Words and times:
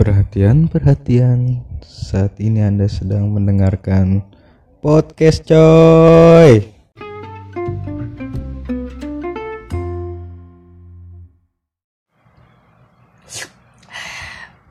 Perhatian, 0.00 0.64
perhatian. 0.64 1.60
Saat 1.84 2.40
ini 2.40 2.64
Anda 2.64 2.88
sedang 2.88 3.36
mendengarkan 3.36 4.24
podcast 4.80 5.44
coy. 5.44 6.64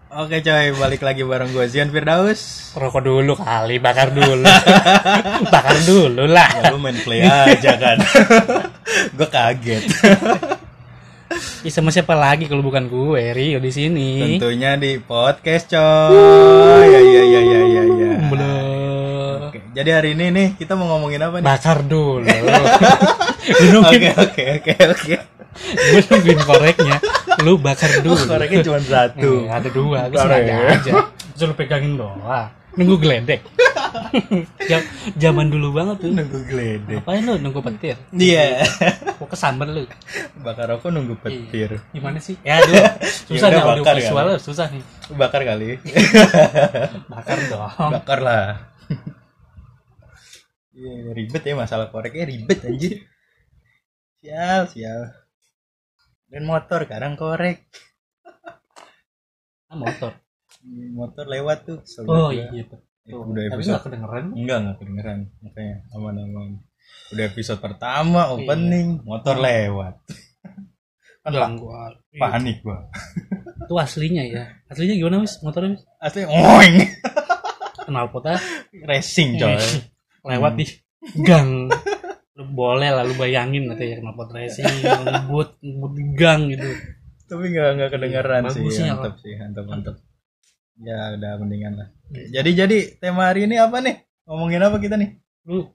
Oke 0.10 0.42
coy, 0.42 0.74
balik 0.74 1.06
lagi 1.06 1.22
bareng 1.22 1.54
gue 1.54 1.66
Zian 1.70 1.94
Firdaus. 1.94 2.74
Rokok 2.74 3.06
dulu 3.06 3.38
kali, 3.38 3.78
bakar 3.78 4.10
dulu. 4.10 4.50
bakar 5.54 5.78
dulu 5.86 6.26
lah. 6.26 6.50
Ya 6.58 6.74
lu 6.74 6.82
main 6.82 6.98
play 7.06 7.22
aja 7.22 7.78
kan. 7.78 8.02
gue 9.22 9.30
kaget. 9.30 9.86
Ih, 11.60 11.74
sama 11.76 11.92
siapa 11.92 12.16
lagi 12.16 12.48
kalau 12.48 12.64
bukan 12.64 12.88
gue, 12.88 13.36
Rio 13.36 13.60
di 13.60 13.68
sini. 13.68 14.40
Tentunya 14.40 14.80
di 14.80 14.96
podcast 14.96 15.68
coy. 15.68 16.88
Ya 16.88 17.00
ya 17.04 17.24
ya 17.28 17.42
ya 17.44 17.62
ya 17.68 17.84
ya. 17.84 18.12
Belum. 18.32 19.52
Oke, 19.52 19.60
jadi 19.76 19.90
hari 20.00 20.16
ini 20.16 20.32
nih 20.32 20.48
kita 20.56 20.80
mau 20.80 20.88
ngomongin 20.96 21.20
apa 21.20 21.44
nih? 21.44 21.48
Bakar 21.52 21.84
dulu. 21.84 22.24
Oke 23.82 24.14
oke 24.14 24.44
oke 24.62 24.74
oke. 24.94 25.16
gue 25.60 26.02
nungguin 26.06 26.40
koreknya. 26.48 26.98
Lu 27.44 27.60
bakar 27.60 27.92
dulu. 28.08 28.16
Oh, 28.16 28.28
koreknya 28.40 28.64
cuma 28.64 28.80
satu. 28.80 29.44
Eh, 29.44 29.52
ada 29.52 29.70
dua, 29.74 30.08
gue 30.08 30.16
sengaja 30.16 30.54
aja. 30.80 30.92
Terus 31.36 31.44
lu 31.50 31.56
pegangin 31.60 32.00
doang. 32.00 32.24
Nunggu 32.80 32.96
geledek. 32.98 33.44
Jam- 34.72 34.88
Zaman 35.20 35.52
dulu 35.52 35.76
banget 35.76 36.00
tuh. 36.00 36.10
Nunggu 36.10 36.40
geledek. 36.48 37.04
Ngapain 37.04 37.22
lu 37.22 37.36
nunggu 37.36 37.60
petir? 37.60 38.00
Iya. 38.10 38.64
Kok 39.20 39.28
kesambar 39.28 39.68
lu? 39.68 39.84
Bakar 40.40 40.72
rokok 40.72 40.88
nunggu 40.90 41.20
petir. 41.20 41.84
Gimana 41.92 42.18
sih? 42.18 42.40
Ya, 42.42 42.58
aduh. 42.58 42.80
Susah 43.28 43.52
Ya 43.52 43.52
udah, 43.52 43.60
nih 43.60 43.68
audio 43.68 43.84
bakar 43.84 43.96
visual 44.00 44.28
kali. 44.30 44.40
susah 44.40 44.66
nih. 44.72 44.84
Bakar 45.12 45.42
kali. 45.44 45.70
Bakar 47.14 47.38
dong. 47.46 47.92
Bakar 47.92 48.20
lah. 48.20 48.46
Iya, 50.72 51.12
ribet 51.12 51.44
ya 51.44 51.60
masalah 51.60 51.92
koreknya 51.92 52.24
ribet 52.24 52.64
anjir. 52.64 53.04
Sial, 54.18 54.64
sial. 54.72 55.12
Dan 56.32 56.48
motor 56.48 56.88
kadang 56.88 57.20
korek. 57.20 57.68
Ah, 59.68 59.76
motor. 59.76 60.16
Motor 60.62 61.26
lewat 61.26 61.58
tuh. 61.64 61.80
Oh 62.04 62.28
gua. 62.28 62.34
iya 62.34 62.64
tuh. 62.64 62.80
Eh, 63.04 63.14
udah 63.14 63.42
Tapi 63.44 63.56
episode 63.58 63.74
gak 63.74 63.84
kedengeran. 63.86 64.26
enggak 64.34 64.58
enggak 64.60 64.78
kedengeran 64.78 65.20
makanya 65.40 65.76
aman 65.92 66.16
aman 66.20 66.50
udah 67.10 67.26
episode 67.26 67.58
pertama 67.58 68.22
Iya. 68.22 68.34
opening 68.36 68.88
motor 69.02 69.36
lewat 69.36 69.96
kan 71.24 71.32
Ganggu. 71.32 71.66
Iya. 71.66 72.20
panik 72.20 72.58
gua 72.62 72.86
Itu 73.66 73.74
aslinya 73.76 74.24
ya. 74.24 74.44
Aslinya 74.66 74.96
gimana 74.96 75.18
wis 75.20 75.42
motornya 75.42 75.74
wis? 75.74 75.84
asli 75.98 76.22
oing 76.24 76.76
Kenal 77.86 78.08
pota 78.08 78.38
racing 78.80 79.36
coy 79.36 79.58
lewat 80.22 80.54
di 80.56 80.66
gang. 81.20 81.66
Lu 82.34 82.44
boleh 82.48 82.90
lah 82.90 83.02
lu 83.02 83.14
bayangin 83.14 83.66
nanti 83.66 83.90
ya 83.90 83.98
kenal 83.98 84.14
pot 84.14 84.30
racing, 84.30 84.70
ngebut, 84.80 85.58
ngebut 85.60 85.92
di 85.92 86.04
gang 86.14 86.42
gitu. 86.48 86.70
tapi 87.26 87.46
nggak 87.48 87.70
nggak 87.76 87.90
kedengeran 87.92 88.42
Iya, 88.44 88.52
sih 88.52 88.62
mantap 88.86 89.14
sih 89.18 89.34
mantap 89.36 89.66
mantap 89.66 89.96
ya 90.80 91.14
udah 91.14 91.32
mendingan 91.38 91.74
lah 91.76 91.88
jadi 92.10 92.66
jadi 92.66 92.78
tema 92.98 93.28
hari 93.28 93.46
ini 93.46 93.56
apa 93.56 93.80
nih 93.80 93.96
ngomongin 94.24 94.62
apa 94.62 94.78
kita 94.78 94.96
nih 94.96 95.20
Lu 95.44 95.66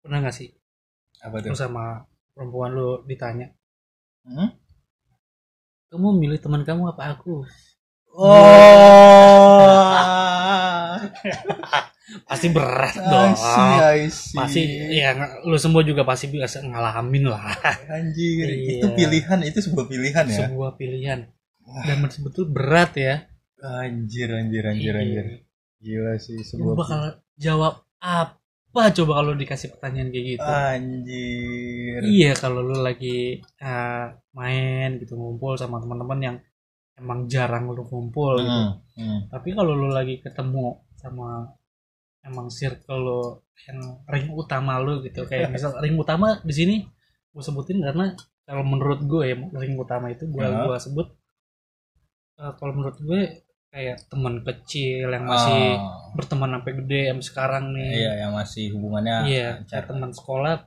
pernah 0.00 0.20
gak 0.20 0.34
sih 0.34 0.50
apa 1.18 1.40
lu 1.40 1.44
tuh 1.46 1.56
sama 1.56 2.04
perempuan 2.30 2.70
lu 2.70 3.00
ditanya, 3.02 3.48
Hmm? 4.22 4.50
kamu 5.86 6.18
milih 6.18 6.36
teman 6.36 6.62
kamu 6.62 6.90
apa 6.90 7.14
aku? 7.14 7.46
oh 8.12 8.26
Pasti 12.26 12.50
berat 12.50 12.94
dong. 12.96 13.34
Pasti 14.34 14.62
ya 14.92 15.14
lu 15.42 15.54
semua 15.58 15.82
juga 15.82 16.02
pasti 16.02 16.26
bisa 16.26 16.58
ngalamin 16.58 17.30
lah. 17.30 17.54
anjir 17.88 18.46
Iya. 18.50 18.78
itu 18.78 18.86
pilihan 18.94 19.38
itu 19.42 19.58
sebuah 19.60 19.86
pilihan 19.86 20.24
ya 20.26 20.38
Sebuah 20.46 20.70
pilihan. 20.74 21.18
Dan 21.86 21.96
betul 22.02 22.46
berat 22.46 22.94
ya. 22.94 23.26
Anjir, 23.58 24.28
anjir, 24.30 24.64
anjir, 24.64 24.92
Iya. 24.92 25.00
anjir. 25.00 25.26
Gila 25.78 26.12
sih 26.16 26.36
Lu 26.36 26.44
sebuah 26.44 26.74
bakal 26.76 27.00
jawab 27.36 27.74
apa 27.96 28.82
coba 28.92 29.12
kalau 29.16 29.32
dikasih 29.32 29.72
pertanyaan 29.72 30.08
kayak 30.10 30.26
gitu? 30.36 30.44
anjir. 30.44 32.00
Iya 32.02 32.32
kalau 32.34 32.60
lu 32.60 32.76
lagi 32.78 33.40
uh, 33.58 34.06
main 34.32 34.96
gitu 34.98 35.14
ngumpul 35.14 35.56
sama 35.56 35.80
teman-teman 35.80 36.18
yang 36.18 36.36
emang 36.94 37.24
jarang 37.26 37.68
lu 37.68 37.80
ngumpul 37.82 38.36
gitu. 38.36 38.60
Hmm, 38.62 38.72
hmm. 38.94 39.18
Tapi 39.28 39.48
kalau 39.52 39.72
lu 39.72 39.88
lagi 39.88 40.20
ketemu 40.20 40.76
sama 40.96 41.48
emang 42.20 42.48
circle 42.48 42.98
lu 42.98 43.20
yang 43.64 43.78
ring 44.06 44.28
utama 44.30 44.76
lu 44.76 45.00
gitu 45.00 45.24
kayak 45.24 45.48
misal 45.54 45.72
ring 45.78 45.96
utama 45.96 46.40
di 46.42 46.52
sini 46.52 46.76
gue 47.30 47.40
sebutin 47.40 47.80
karena 47.80 48.12
kalau 48.42 48.64
menurut 48.64 49.00
gue 49.02 49.22
ya 49.24 49.36
ring 49.54 49.76
utama 49.76 50.08
itu 50.08 50.24
gue 50.26 50.40
Ya. 50.40 50.64
gua 50.64 50.76
sebut 50.76 51.06
uh, 52.36 52.52
kalau 52.56 52.72
menurut 52.74 52.96
gue 52.98 53.20
kayak 53.76 54.08
teman 54.08 54.40
kecil 54.40 55.12
yang 55.12 55.28
masih 55.28 55.76
Oh, 55.76 56.16
berteman 56.16 56.56
sampai 56.56 56.72
gede 56.80 57.12
sampai 57.12 57.26
sekarang 57.28 57.64
nih 57.76 57.92
iya 58.00 58.12
yang 58.24 58.32
masih 58.32 58.72
hubungannya 58.72 59.16
Iya, 59.28 59.48
kayak 59.68 59.92
teman 59.92 60.08
sekolah 60.10 60.64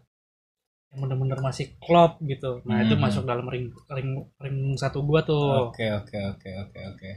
yang 0.90 1.00
bener-bener 1.02 1.42
masih 1.42 1.74
klop 1.82 2.22
gitu. 2.22 2.62
Nah, 2.66 2.86
itu 2.86 2.94
Mhm. 2.94 3.02
masuk 3.02 3.26
dalam 3.26 3.50
ring 3.50 3.74
ring 3.90 4.10
ring 4.38 4.58
satu 4.74 5.02
gua 5.02 5.26
tuh. 5.26 5.70
Oke, 5.74 5.90
oke, 5.90 6.18
oke, 6.38 6.50
oke, 6.66 6.80
oke. 6.94 7.10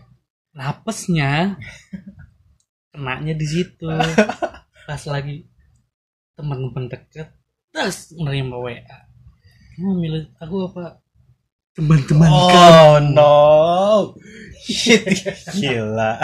Napesnya 0.52 1.60
kenanya 2.92 3.36
di 3.36 3.44
situ. 3.44 3.88
Pas 4.88 5.02
lagi 5.08 5.44
teman-teman 6.32 6.88
deket, 6.88 7.28
terus 7.68 8.16
nerima 8.16 8.56
WA. 8.56 8.80
Kamu 9.76 9.92
milih 9.94 10.24
aku 10.40 10.72
apa? 10.72 11.01
Teman-teman 11.72 12.28
Oh 12.28 12.48
kamu. 12.48 13.16
no. 13.16 13.36
Shit, 14.62 15.02
gila. 15.54 16.20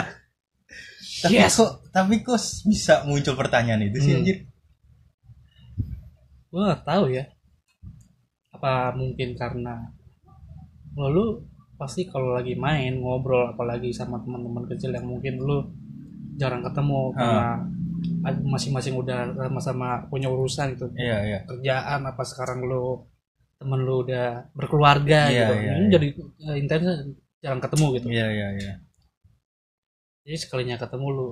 Tapi 1.19 1.35
Yes. 1.35 1.57
kok 1.57 1.83
tapi 1.89 2.21
kok 2.21 2.37
bisa 2.63 3.03
muncul 3.03 3.33
pertanyaan 3.33 3.83
itu 3.83 3.97
sih 3.99 4.13
Hmm. 4.13 4.19
anjir? 4.21 4.37
Gua 6.47 6.71
nggak 6.71 6.83
tahu 6.83 7.03
ya. 7.11 7.25
Apa 8.51 8.93
mungkin 8.93 9.35
karena 9.35 9.89
lalu 10.93 11.43
pasti 11.75 12.05
kalau 12.05 12.33
lagi 12.33 12.55
main 12.55 12.97
ngobrol 12.97 13.49
apalagi 13.49 13.89
sama 13.89 14.19
teman-teman 14.19 14.67
kecil 14.67 14.91
yang 14.91 15.05
mungkin 15.05 15.39
lu 15.39 15.63
jarang 16.35 16.59
ketemu 16.61 17.11
karena 17.13 17.63
ad- 18.21 18.43
masing-masing 18.43 18.95
udah 18.95 19.31
sama-sama 19.33 20.03
punya 20.07 20.27
urusan 20.27 20.71
gitu 20.73 20.87
Iya, 20.93 21.17
iya. 21.21 21.39
kerjaan 21.45 22.03
apa 22.03 22.23
sekarang 22.23 22.63
lu 22.63 22.99
temen 23.59 23.79
lu 23.83 23.95
udah 24.01 24.47
berkeluarga 24.55 25.19
Iya, 25.27 25.35
gitu 25.35 25.53
iya, 25.53 25.71
ini 25.73 25.83
iya. 25.83 25.91
jadi 25.91 26.07
eh, 26.41 26.55
intens 26.57 26.85
jarang 27.39 27.59
ketemu 27.59 27.85
gitu 27.95 28.07
Iya, 28.07 28.27
iya, 28.29 28.47
iya. 28.55 28.73
jadi 30.23 30.37
sekalinya 30.37 30.75
ketemu 30.75 31.07
lu 31.09 31.27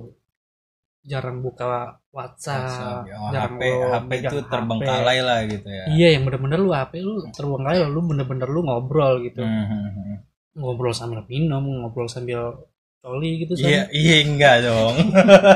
jarang 1.02 1.40
buka 1.40 1.96
WhatsApp, 2.12 3.06
Oh, 3.08 3.32
jarang 3.32 3.56
HP, 3.56 3.62
lu 3.64 3.86
HP 3.88 4.10
itu 4.18 4.36
HP. 4.36 4.50
terbengkalai 4.50 5.18
lah 5.22 5.40
gitu 5.46 5.68
ya. 5.70 5.84
Iya 5.88 6.08
yang 6.12 6.22
bener-bener 6.22 6.58
lu 6.58 6.70
HP 6.70 6.92
lu 7.00 7.24
terbengkalai 7.32 7.80
lu 7.82 8.00
bener-bener 8.04 8.44
lu 8.44 8.60
ngobrol 8.60 9.24
gitu 9.24 9.40
Hmm, 9.40 9.64
hmm, 9.64 10.16
ngobrol 10.52 10.92
sambil 10.92 11.24
minum 11.24 11.64
ngobrol 11.64 12.10
sambil 12.10 12.60
coli 13.00 13.40
gitu 13.40 13.56
Iya, 13.56 13.88
iya 13.88 14.14
enggak 14.20 14.68
dong. 14.68 14.94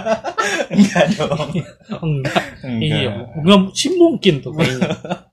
enggak 0.73 1.05
dong. 1.19 1.49
Enggak 2.01 2.45
Enggak. 2.63 2.81
iya 2.81 3.11
enggak 3.37 3.61
sih 3.77 3.91
mungkin 3.93 4.41
tuh 4.41 4.55
kayaknya 4.55 4.89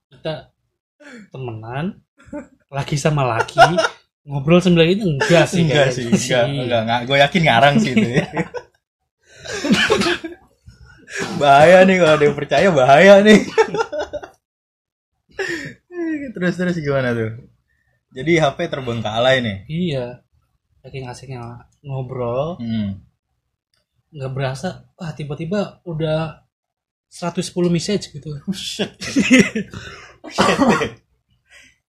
temenan 1.30 2.02
laki 2.70 2.98
sama 2.98 3.26
laki 3.26 3.58
ngobrol 4.28 4.62
sambil 4.62 4.86
itu 4.86 5.06
enggak 5.06 5.50
sih 5.50 5.66
enggak 5.66 5.90
sih, 5.90 6.06
enggak, 6.06 6.46
enggak, 6.46 6.82
enggak. 6.86 7.00
Gue 7.10 7.18
yakin 7.18 7.42
ngarang 7.46 7.76
sih 7.82 7.92
itu. 7.98 8.08
ya. 8.14 8.26
bahaya 11.42 11.82
nih 11.88 11.96
kalau 11.98 12.14
ada 12.14 12.24
yang 12.30 12.38
percaya 12.38 12.70
bahaya 12.70 13.14
nih. 13.26 13.40
terus 16.36 16.54
terus 16.56 16.78
gimana 16.78 17.16
tuh? 17.16 17.32
Jadi 18.14 18.38
HP 18.38 18.70
terbengkalai 18.70 19.42
nih. 19.42 19.58
iya 19.66 20.22
saking 20.80 21.10
asiknya 21.10 21.68
ngobrol 21.84 22.56
Hmm. 22.58 23.04
nggak 24.10 24.32
berasa 24.32 24.88
ah 24.96 25.12
tiba-tiba 25.12 25.84
udah 25.86 26.46
110 27.10 27.70
message 27.70 28.14
gitu. 28.14 28.38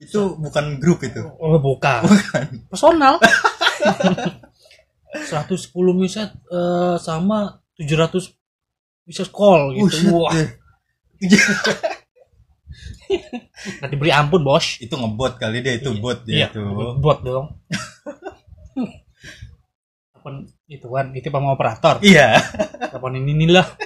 itu 0.04 0.22
bukan 0.36 0.66
grup 0.78 1.00
itu. 1.04 1.24
oh 1.24 1.58
bukan. 1.60 2.04
Personal. 2.70 3.18
110 5.14 5.70
message 5.94 6.34
eh, 6.50 6.96
sama 6.98 7.62
700 7.78 8.34
message 9.06 9.30
call 9.30 9.78
gitu. 9.78 9.86
Buset 9.86 10.10
wah. 10.10 10.34
deh. 10.34 10.50
nggak 13.80 13.90
diberi 13.94 14.12
ampun 14.12 14.42
bos. 14.42 14.82
Itu 14.82 14.98
ngebot 14.98 15.38
kali 15.38 15.62
dia 15.62 15.78
itu 15.78 15.94
Iya. 15.94 16.02
bot 16.02 16.20
dia 16.26 16.36
iya 16.36 16.48
itu. 16.50 16.62
bot 16.98 17.20
dong. 17.22 17.48
Telepon 20.14 20.36
ituan 20.66 21.14
itu 21.14 21.28
sama 21.30 21.54
operator. 21.54 22.02
Iya. 22.02 22.42
Telepon 22.90 23.14
ini 23.22 23.32
nih 23.38 23.50
lah 23.54 23.68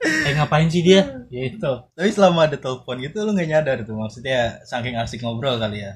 eh 0.00 0.32
ngapain 0.32 0.66
sih 0.66 0.80
dia? 0.80 1.24
Ya 1.28 1.42
itu. 1.46 1.72
Tapi 1.92 2.10
selama 2.10 2.48
ada 2.48 2.56
telepon 2.56 2.96
gitu 2.98 3.20
lu 3.20 3.32
nggak 3.32 3.48
nyadar 3.48 3.76
tuh. 3.82 3.94
Maksudnya 3.94 4.64
saking 4.64 4.96
asik 4.96 5.20
ngobrol 5.20 5.56
kali 5.56 5.84
ya. 5.84 5.92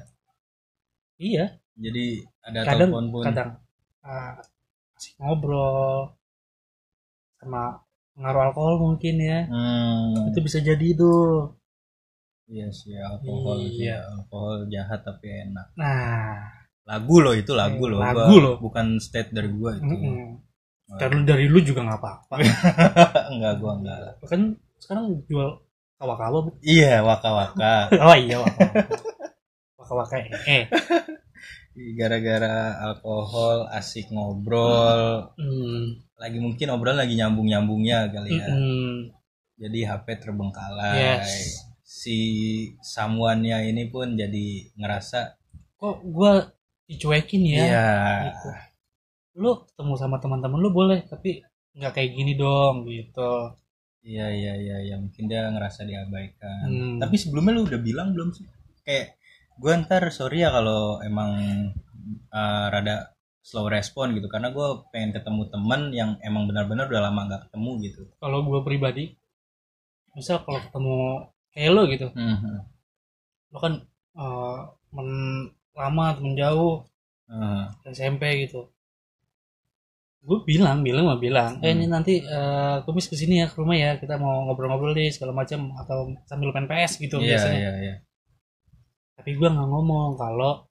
Iya. 1.17 1.45
Jadi 1.75 2.21
ada 2.39 2.59
kadang 2.63 2.89
telepon 2.93 3.05
pun. 3.09 3.23
kadang 3.23 3.49
ah, 4.01 4.37
asik 4.93 5.17
ngobrol. 5.17 6.13
Sama 7.37 7.81
pengaruh 8.13 8.41
alkohol 8.47 8.75
mungkin 8.79 9.15
ya. 9.17 9.49
Hmm, 9.49 10.29
itu 10.29 10.39
bisa 10.39 10.59
jadi 10.59 10.87
tuh. 10.93 11.51
Iya 12.45 12.69
sih 12.69 12.93
alkohol 12.93 13.57
sih, 13.65 13.89
Iya. 13.89 14.05
alkohol 14.13 14.69
jahat 14.69 15.01
tapi 15.01 15.27
enak. 15.49 15.73
Nah. 15.75 16.45
Lagu 16.85 17.17
loh 17.17 17.33
itu 17.33 17.57
lagu 17.57 17.89
loh. 17.89 17.97
Lagu 17.97 18.29
gua- 18.29 18.43
loh. 18.45 18.55
bukan 18.61 19.01
state 19.01 19.33
dari 19.33 19.49
gua 19.49 19.73
itu. 19.73 19.89
Mm-mm. 19.89 20.44
Dari 20.85 21.17
dari 21.25 21.45
lu 21.49 21.59
juga 21.65 21.81
nggak 21.81 21.99
apa-apa. 21.99 22.35
Enggak 23.33 23.53
gua 23.57 23.73
enggak 23.81 24.21
kan 24.29 24.41
sekarang 24.77 25.25
jual 25.25 25.65
kawa-kawa 25.97 26.37
bu. 26.45 26.51
Iya 26.61 27.01
waka 27.01 27.29
waka 27.33 27.73
oh 28.05 28.15
iya 28.17 28.37
waka 28.37 28.65
waka 29.81 29.93
waka 29.97 30.15
eh. 30.45 30.69
Gara-gara 31.97 32.79
alkohol 32.87 33.67
asik 33.73 34.13
ngobrol. 34.13 35.33
Hmm. 35.35 35.99
lagi 36.15 36.39
mungkin 36.39 36.71
obrolan 36.71 37.03
lagi 37.03 37.19
nyambung 37.19 37.51
nyambungnya 37.51 38.07
kali 38.07 38.39
ya. 38.39 38.47
Mm-mm. 38.47 39.11
jadi 39.59 39.79
HP 39.83 40.23
terbengkalai. 40.23 40.95
Yes. 41.19 41.59
si 41.85 42.17
samuannya 42.81 43.67
ini 43.71 43.91
pun 43.91 44.15
jadi 44.15 44.73
ngerasa 44.79 45.35
kok 45.75 46.07
gua 46.07 46.55
dicuekin 46.87 47.43
ya? 47.45 47.63
Iya. 47.67 47.89
Gitu. 48.31 48.49
Lu 49.35 49.67
ketemu 49.67 49.93
sama 49.99 50.17
teman-teman 50.23 50.59
lu 50.59 50.71
boleh 50.71 51.03
tapi 51.05 51.43
nggak 51.75 51.91
kayak 51.91 52.11
gini 52.15 52.33
dong 52.39 52.87
gitu. 52.87 53.51
Iya 54.05 54.29
iya 54.31 54.53
iya 54.55 54.77
ya, 54.93 54.95
mungkin 55.01 55.25
dia 55.25 55.49
ngerasa 55.49 55.81
diabaikan. 55.83 56.65
Hmm. 56.69 56.97
tapi 57.01 57.17
sebelumnya 57.17 57.57
lu 57.57 57.63
udah 57.67 57.81
bilang 57.81 58.13
belum 58.15 58.31
sih? 58.31 58.45
Kayak 58.85 59.17
gue 59.59 59.71
ntar 59.83 60.03
sorry 60.13 60.45
ya 60.45 60.53
kalau 60.53 61.01
emang 61.01 61.31
uh, 62.31 62.65
rada 62.69 63.11
slow 63.41 63.65
respon 63.67 64.13
gitu. 64.15 64.29
Karena 64.29 64.53
gue 64.53 64.67
pengen 64.93 65.11
ketemu 65.11 65.49
teman 65.51 65.81
yang 65.91 66.15
emang 66.21 66.45
benar-benar 66.45 66.85
udah 66.87 67.01
lama 67.11 67.21
nggak 67.27 67.41
ketemu 67.49 67.71
gitu. 67.83 68.01
Kalau 68.21 68.39
gua 68.45 68.61
pribadi 68.61 69.17
misal 70.15 70.45
kalau 70.47 70.63
ketemu 70.63 70.95
kayak 71.51 71.71
lo 71.75 71.83
gitu. 71.91 72.07
Mhm. 72.15 72.55
lo 73.51 73.57
kan 73.59 73.73
eh, 74.15 74.59
temen 74.91 75.09
lama 75.75 76.05
temen 76.15 76.33
jauh 76.39 76.87
Mhm. 77.25 77.89
SMP 77.89 78.45
gitu 78.47 78.69
gue 80.25 80.37
bilang 80.41 80.81
bilang 80.81 81.05
mah 81.05 81.21
bilang 81.21 81.61
eh 81.61 81.69
Hmm. 81.69 81.77
ini 81.77 81.85
nanti 81.85 82.13
eh 82.17 82.77
kumis 82.81 83.05
ke 83.05 83.13
sini 83.13 83.39
ya 83.39 83.47
ke 83.47 83.55
rumah 83.55 83.77
ya 83.77 83.95
kita 83.95 84.17
mau 84.17 84.41
ngobrol-ngobrol 84.43 84.91
nih 84.91 85.13
segala 85.13 85.31
macam 85.31 85.69
atau 85.77 86.09
sambil 86.25 86.49
main 86.49 86.65
PS 86.65 86.97
gitu 86.97 87.21
iya 87.21 87.37
biasanya 87.37 87.59
iya 87.59 87.71
iya 87.79 87.95
tapi 89.15 89.31
gue 89.31 89.47
nggak 89.47 89.69
ngomong 89.69 90.17
kalau 90.17 90.65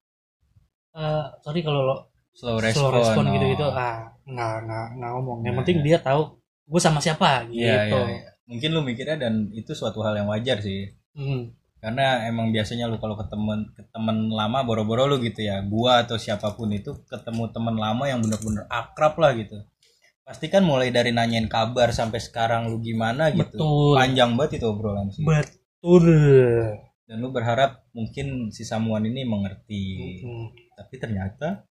eh 0.92 1.24
sorry 1.40 1.62
kalau 1.62 1.80
lo 1.82 1.96
slow 2.34 2.58
slow 2.58 2.90
respon, 2.90 2.90
respon 2.98 3.24
oh. 3.26 3.32
gitu 3.32 3.44
gitu 3.54 3.66
ah 3.70 4.10
nggak 4.26 4.54
nggak 4.66 4.86
nggak 4.98 5.10
ngomong 5.14 5.38
yang 5.42 5.54
Nah, 5.54 5.58
penting 5.62 5.78
iya. 5.80 5.86
dia 5.86 5.98
tahu 6.02 6.22
gue 6.64 6.80
sama 6.82 6.98
siapa 6.98 7.46
gitu 7.46 7.62
Iya, 7.62 7.86
iya. 7.86 8.30
mungkin 8.44 8.68
lu 8.74 8.80
mikirnya 8.82 9.16
dan 9.16 9.34
itu 9.50 9.70
suatu 9.70 10.02
hal 10.02 10.18
yang 10.18 10.26
wajar 10.26 10.58
sih 10.58 10.90
Hmm. 11.14 11.54
Karena 11.84 12.24
emang 12.24 12.48
biasanya 12.48 12.88
lu 12.88 12.96
kalau 12.96 13.12
ketemu 13.12 13.68
ke 13.76 13.84
temen 13.92 14.32
lama 14.32 14.64
boro-boro 14.64 15.04
lu 15.04 15.20
gitu 15.20 15.44
ya. 15.44 15.60
Gua 15.60 16.00
atau 16.00 16.16
siapa 16.16 16.56
pun 16.56 16.72
itu 16.72 16.96
ketemu 17.04 17.52
temen 17.52 17.76
lama 17.76 18.08
yang 18.08 18.24
bener-bener 18.24 18.64
akrab 18.72 19.20
lah 19.20 19.36
gitu. 19.36 19.60
Pasti 20.24 20.48
kan 20.48 20.64
mulai 20.64 20.88
dari 20.88 21.12
nanyain 21.12 21.44
kabar 21.44 21.92
sampai 21.92 22.24
sekarang 22.24 22.72
lu 22.72 22.80
gimana 22.80 23.28
gitu. 23.36 23.60
Betul. 23.60 24.00
panjang 24.00 24.32
banget 24.32 24.64
itu 24.64 24.66
obrolan 24.72 25.12
sih. 25.12 25.28
Betul. 25.28 26.08
Dan 27.04 27.20
lu 27.20 27.28
berharap 27.28 27.84
mungkin 27.92 28.48
si 28.48 28.64
samuan 28.64 29.04
ini 29.04 29.28
mengerti. 29.28 30.24
Tapi 30.72 30.94
ternyata 30.96 31.68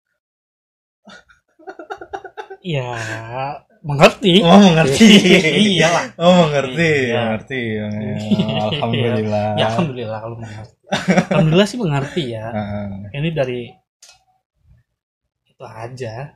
ya 2.59 2.99
mengerti. 3.81 4.41
Oh 4.41 4.57
mengerti. 4.57 5.07
Iyalah. 5.77 6.03
Oh 6.17 6.47
mengerti 6.47 6.89
Iya. 7.07 7.17
mengerti. 7.19 7.61
Alhamdulillah. 8.71 9.47
Ya 9.57 9.65
alhamdulillah 9.69 10.19
kalau 10.19 10.35
mengerti. 10.37 10.75
Alhamdulillah 11.31 11.67
sih 11.67 11.79
mengerti 11.79 12.23
ya. 12.31 12.45
Ini 13.17 13.29
dari 13.31 13.61
itu 15.45 15.63
aja. 15.63 16.35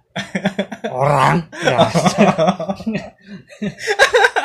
Orang. 0.89 1.38
Ya 2.86 3.09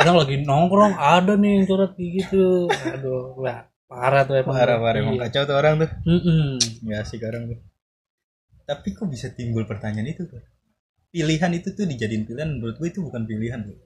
kadang 0.00 0.16
lagi 0.16 0.40
nongkrong 0.40 0.96
ada 0.96 1.36
nih 1.36 1.60
yang 1.60 1.64
curhat 1.68 1.92
gitu. 1.94 2.64
Aduh 2.72 3.36
wah 3.36 3.68
parah 3.84 4.24
tuh 4.24 4.40
emang. 4.40 4.56
Parah 4.56 4.80
parah. 4.80 4.98
Emang 4.98 5.16
Iya. 5.16 5.28
kacau 5.28 5.42
tuh 5.44 5.56
orang 5.56 5.74
tuh. 5.76 5.90
Mm-mm. 6.08 6.56
nggak 6.80 7.00
asik 7.04 7.20
orang 7.20 7.52
tuh. 7.52 7.58
Tapi 8.64 8.88
kok 8.94 9.04
bisa 9.06 9.28
timbul 9.30 9.68
pertanyaan 9.68 10.08
itu 10.08 10.24
tuh 10.24 10.40
pilihan 11.10 11.50
itu 11.52 11.70
tuh 11.70 11.84
dijadiin 11.84 12.24
pilihan 12.24 12.50
menurut 12.50 12.76
gue 12.76 12.88
itu 12.88 13.00
bukan 13.00 13.22
pilihan 13.24 13.60
tuh 13.62 13.78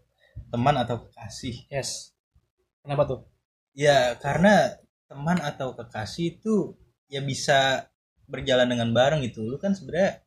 teman 0.48 0.76
atau 0.76 1.02
kekasih 1.02 1.66
yes 1.68 2.12
kenapa 2.80 3.02
tuh 3.04 3.20
ya 3.72 4.14
karena 4.16 4.76
teman 5.04 5.40
atau 5.40 5.72
kekasih 5.72 6.38
itu 6.38 6.76
ya 7.08 7.20
bisa 7.20 7.88
berjalan 8.24 8.66
dengan 8.66 8.90
bareng 8.90 9.20
gitu 9.22 9.42
lu 9.42 9.56
kan 9.56 9.72
sebenarnya 9.72 10.20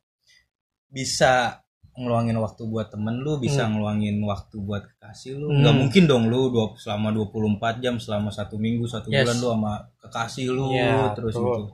bisa 0.88 1.60
ngeluangin 1.94 2.38
waktu 2.38 2.62
buat 2.64 2.94
temen 2.94 3.18
lu 3.18 3.38
bisa 3.38 3.66
Hmm. 3.66 3.74
ngeluangin 3.74 4.22
waktu 4.22 4.56
buat 4.58 4.86
kekasih 4.86 5.34
lu 5.34 5.50
Hmm. 5.50 5.60
nggak 5.60 5.76
mungkin 5.76 6.02
dong 6.06 6.24
lu 6.30 6.46
dua, 6.48 6.78
selama 6.78 7.10
24 7.10 7.82
jam 7.82 7.98
selama 7.98 8.30
satu 8.30 8.54
minggu 8.54 8.86
satu 8.86 9.10
Yes. 9.10 9.26
bulan 9.26 9.36
lu 9.36 9.46
sama 9.50 9.72
kekasih 9.98 10.46
lu 10.48 10.70
Iya, 10.70 11.10
terus 11.12 11.34
betul. 11.34 11.46
gitu 11.58 11.64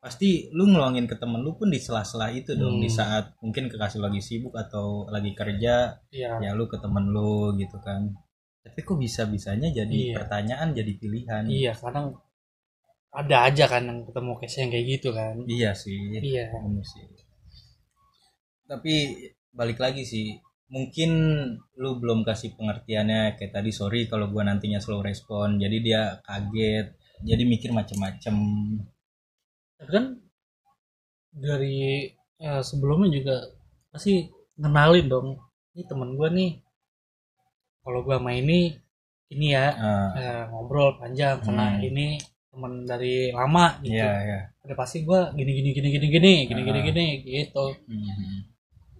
pasti 0.00 0.48
lu 0.50 0.64
ngeluangin 0.64 1.04
ke 1.04 1.14
temen 1.14 1.44
lu 1.44 1.52
pun 1.54 1.68
di 1.68 1.76
sela-sela 1.76 2.32
itu 2.32 2.56
dong 2.56 2.80
Hmm. 2.80 2.82
di 2.82 2.88
saat 2.88 3.36
mungkin 3.38 3.68
kekasih 3.68 4.00
lagi 4.00 4.18
sibuk 4.18 4.56
atau 4.56 5.04
lagi 5.06 5.36
kerja 5.36 6.00
ya 6.08 6.40
ya 6.40 6.50
lu 6.56 6.64
ke 6.64 6.80
temen 6.80 7.12
lu 7.12 7.52
gitu 7.54 7.76
kan 7.78 8.08
tapi 8.60 8.80
kok 8.80 8.96
bisa 8.96 9.24
bisanya 9.24 9.68
jadi 9.68 9.92
Iya. 9.92 10.14
pertanyaan 10.16 10.72
jadi 10.72 10.92
pilihan 10.96 11.44
iya 11.46 11.72
kadang 11.72 12.16
ada 13.12 13.36
aja 13.44 13.64
kan 13.66 13.82
yang 13.84 14.00
ketemu 14.04 14.32
case 14.38 14.56
yang 14.58 14.70
kayak 14.70 14.86
gitu 14.88 15.08
kan 15.12 15.34
iya 15.46 15.70
sih 15.76 15.98
iya 16.16 16.48
Bener 16.48 16.80
sih. 16.82 17.04
Tapi 18.64 18.94
balik 19.50 19.82
lagi 19.82 20.06
sih, 20.06 20.30
mungkin 20.70 21.10
lu 21.74 21.98
belum 21.98 22.22
kasih 22.22 22.54
pengertiannya 22.54 23.34
kayak 23.34 23.50
tadi 23.50 23.74
sorry 23.74 24.06
kalau 24.06 24.30
gua 24.30 24.46
nantinya 24.46 24.78
slow 24.78 25.02
respon, 25.02 25.58
jadi 25.58 25.76
dia 25.82 26.02
kaget, 26.22 26.94
jadi 27.26 27.42
mikir 27.44 27.74
macem-macem. 27.74 28.36
Tapi 29.80 29.90
kan 29.90 30.04
dari 31.32 32.04
eh, 32.36 32.62
sebelumnya 32.62 33.08
juga 33.10 33.36
pasti 33.88 34.28
ngenalin 34.56 35.06
dong 35.06 35.28
ini 35.72 35.82
temen 35.84 36.14
gue 36.14 36.28
nih 36.30 36.50
kalau 37.80 38.02
gue 38.02 38.12
sama 38.12 38.32
ini 38.32 38.76
ini 39.30 39.46
ya 39.50 39.66
Ah, 39.72 40.08
eh, 40.12 40.42
ngobrol 40.48 40.98
panjang 40.98 41.40
karena 41.40 41.78
Hmm. 41.78 41.82
ini 41.82 42.06
temen 42.50 42.72
dari 42.82 43.30
lama 43.30 43.78
gitu 43.80 43.94
Iya 43.94 44.10
iya. 44.20 44.40
udah 44.60 44.76
pasti 44.76 45.00
gue 45.00 45.20
gini 45.32 45.50
gini 45.54 45.70
gini 45.70 45.88
gini 45.88 46.06
gini 46.08 46.32
gini 46.44 46.60
gini 46.60 46.78
Ah. 46.78 46.84
gini 46.84 47.06
gitu 47.24 47.64
Mhm. 47.86 48.38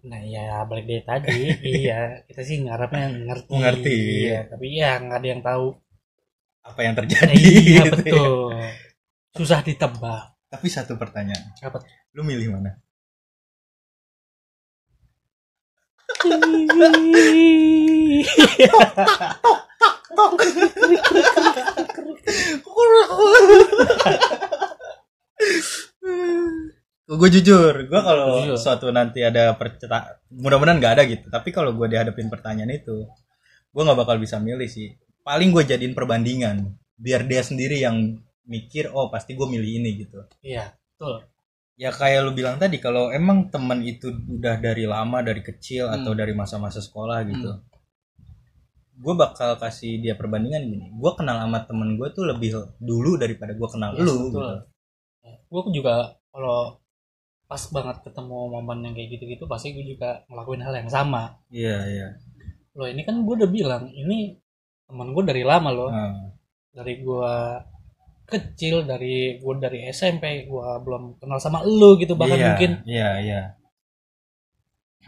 nah 0.01 0.21
ya 0.23 0.65
balik 0.65 0.87
dari 0.87 1.03
tadi 1.03 1.41
iya 1.77 2.25
kita 2.25 2.41
sih 2.41 2.63
ngarapnya 2.63 3.11
ngerti 3.21 3.53
Mengerti. 3.53 3.97
iya 4.25 4.39
tapi 4.49 4.67
ya 4.73 4.97
nggak 4.97 5.19
ada 5.19 5.29
yang 5.29 5.43
tahu 5.43 5.67
Apa 6.63 6.81
yang 6.81 6.95
terjadi? 6.95 7.35
iya 7.37 7.83
gitu 7.85 7.85
ya. 7.85 7.91
betul 7.91 8.35
susah 9.35 9.61
ditebak 9.61 10.25
Tapi 10.51 10.67
satu 10.67 10.99
pertanyaan, 10.99 11.55
apa 11.63 11.79
lu 12.19 12.27
milih 12.27 12.51
mana? 12.51 12.75
gue 27.11 27.29
jujur, 27.39 27.75
gue 27.87 28.01
kalau 28.03 28.55
suatu 28.59 28.91
nanti 28.91 29.23
ada 29.23 29.55
perceta, 29.55 30.19
mudah-mudahan 30.35 30.83
nggak 30.83 30.95
ada 30.99 31.07
gitu. 31.07 31.27
Tapi 31.31 31.55
kalau 31.55 31.79
gue 31.79 31.87
dihadapin 31.91 32.27
pertanyaan 32.27 32.75
itu, 32.75 33.07
gue 33.71 33.83
nggak 33.83 33.99
bakal 34.03 34.19
bisa 34.19 34.43
milih 34.43 34.67
sih. 34.67 34.99
Paling 35.23 35.55
gue 35.55 35.63
jadiin 35.63 35.95
perbandingan, 35.95 36.75
biar 36.99 37.23
dia 37.29 37.47
sendiri 37.47 37.79
yang 37.79 38.19
mikir, 38.51 38.91
oh 38.91 39.07
pasti 39.09 39.33
gue 39.33 39.47
milih 39.47 39.79
ini 39.79 39.91
gitu. 39.97 40.27
iya 40.43 40.75
betul 40.91 41.23
Ya 41.75 41.89
kayak 41.91 42.21
lu 42.23 42.35
bilang 42.35 42.59
tadi, 42.59 42.77
kalau 42.77 43.09
emang 43.09 43.49
temen 43.49 43.81
itu 43.81 44.13
udah 44.13 44.59
dari 44.59 44.85
lama, 44.85 45.23
dari 45.23 45.41
kecil 45.41 45.89
Hmm. 45.89 45.97
atau 45.97 46.13
dari 46.13 46.35
masa-masa 46.35 46.77
sekolah 46.79 47.25
gitu, 47.25 47.57
gue 48.95 49.15
bakal 49.17 49.57
kasih 49.57 49.97
dia 49.97 50.13
perbandingan 50.13 50.61
gini. 50.63 50.87
Gue 50.93 51.13
kenal 51.15 51.41
sama 51.41 51.65
temen 51.65 51.97
gue 51.97 52.09
tuh 52.11 52.29
lebih 52.29 52.53
dulu 52.77 53.17
daripada 53.17 53.57
gue 53.57 53.65
kenal 53.67 53.97
Yes, 53.97 54.05
lu. 54.05 54.29
betul. 54.29 54.29
Gitu. 54.29 54.57
gue 55.51 55.63
juga 55.75 55.95
kalau 56.29 56.77
pas 57.45 57.63
banget 57.67 57.97
ketemu 58.03 58.39
momen 58.51 58.79
yang 58.83 58.95
kayak 58.95 59.09
gitu-gitu 59.11 59.45
pasti 59.45 59.73
gue 59.73 59.83
juga 59.85 60.23
ngelakuin 60.27 60.61
hal 60.61 60.75
yang 60.77 60.87
sama 60.89 61.35
iya 61.51 61.77
iya 61.85 62.09
loh 62.71 62.87
ini 62.87 63.03
kan 63.03 63.19
gue 63.19 63.35
udah 63.35 63.51
bilang 63.51 63.91
ini 63.91 64.39
teman 64.85 65.11
gue 65.11 65.25
dari 65.25 65.43
lama 65.43 65.71
loh 65.71 65.91
Ah, 65.91 66.31
dari 66.71 67.03
gue 67.03 67.33
kecil 68.31 68.87
dari 68.87 69.37
gue 69.37 69.55
dari 69.59 69.85
SMP 69.91 70.47
gue 70.47 70.69
belum 70.81 71.19
kenal 71.19 71.37
sama 71.37 71.61
lu 71.61 71.99
gitu 71.99 72.15
bahkan 72.15 72.39
iya, 72.39 72.47
mungkin. 72.49 72.71
iya 72.87 73.11
iya. 73.19 73.43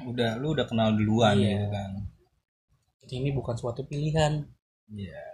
Udah 0.03 0.37
lu 0.37 0.53
udah 0.53 0.67
kenal 0.67 0.93
duluan 0.93 1.39
Iya. 1.39 1.49
gitu 1.55 1.67
kan. 1.71 1.91
Jadi 3.05 3.15
ini 3.23 3.31
bukan 3.31 3.55
suatu 3.55 3.87
pilihan. 3.87 4.43
Iya. 4.91 5.25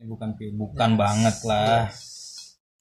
Ini 0.00 0.04
bukan 0.08 0.28
bukan 0.56 0.90
banget 0.96 1.36
lah. 1.44 1.86
Yes. 1.86 2.08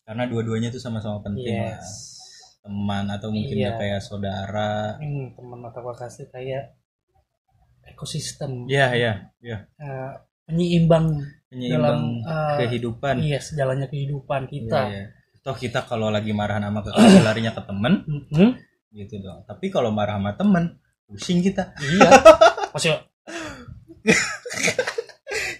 karena 0.09 0.25
dua-duanya 0.25 0.73
tuh 0.73 0.81
sama-sama 0.81 1.21
penting 1.21 1.53
lah. 1.53 1.77
Yes. 1.77 2.17
teman 2.59 3.05
atau 3.07 3.29
mungkin 3.29 3.55
Iya. 3.55 3.77
kayak 3.77 4.01
saudara. 4.01 4.97
Hmm, 4.97 5.31
teman 5.37 5.61
atau 5.63 5.85
kasih 5.93 6.27
kayak 6.33 6.73
ekosistem. 7.87 8.65
Iya 8.65 8.87
iya 8.95 9.13
iya. 9.39 9.57
Eh, 9.79 10.11
penyeimbang 10.45 11.13
dalam, 11.51 12.21
eh, 12.21 12.57
kehidupan. 12.61 13.15
yes 13.19 13.51
jalannya 13.51 13.85
kehidupan 13.85 14.45
kita. 14.45 14.79
Iya, 14.85 14.89
iya. 14.91 15.05
toh 15.39 15.55
kita 15.55 15.81
kalau 15.83 16.07
lagi 16.07 16.29
marah 16.29 16.59
sama 16.59 16.79
kekasih 16.79 17.23
larinya 17.25 17.51
ke 17.51 17.63
temen 17.63 17.93
Mhm. 18.05 18.49
gitu 18.91 19.17
dong. 19.17 19.41
Tapi 19.43 19.65
kalau 19.67 19.89
marah 19.89 20.15
sama 20.15 20.31
temen 20.33 20.77
pusing 21.05 21.39
kita. 21.39 21.73
Iya. 21.75 22.09
Maksudnya 22.71 22.99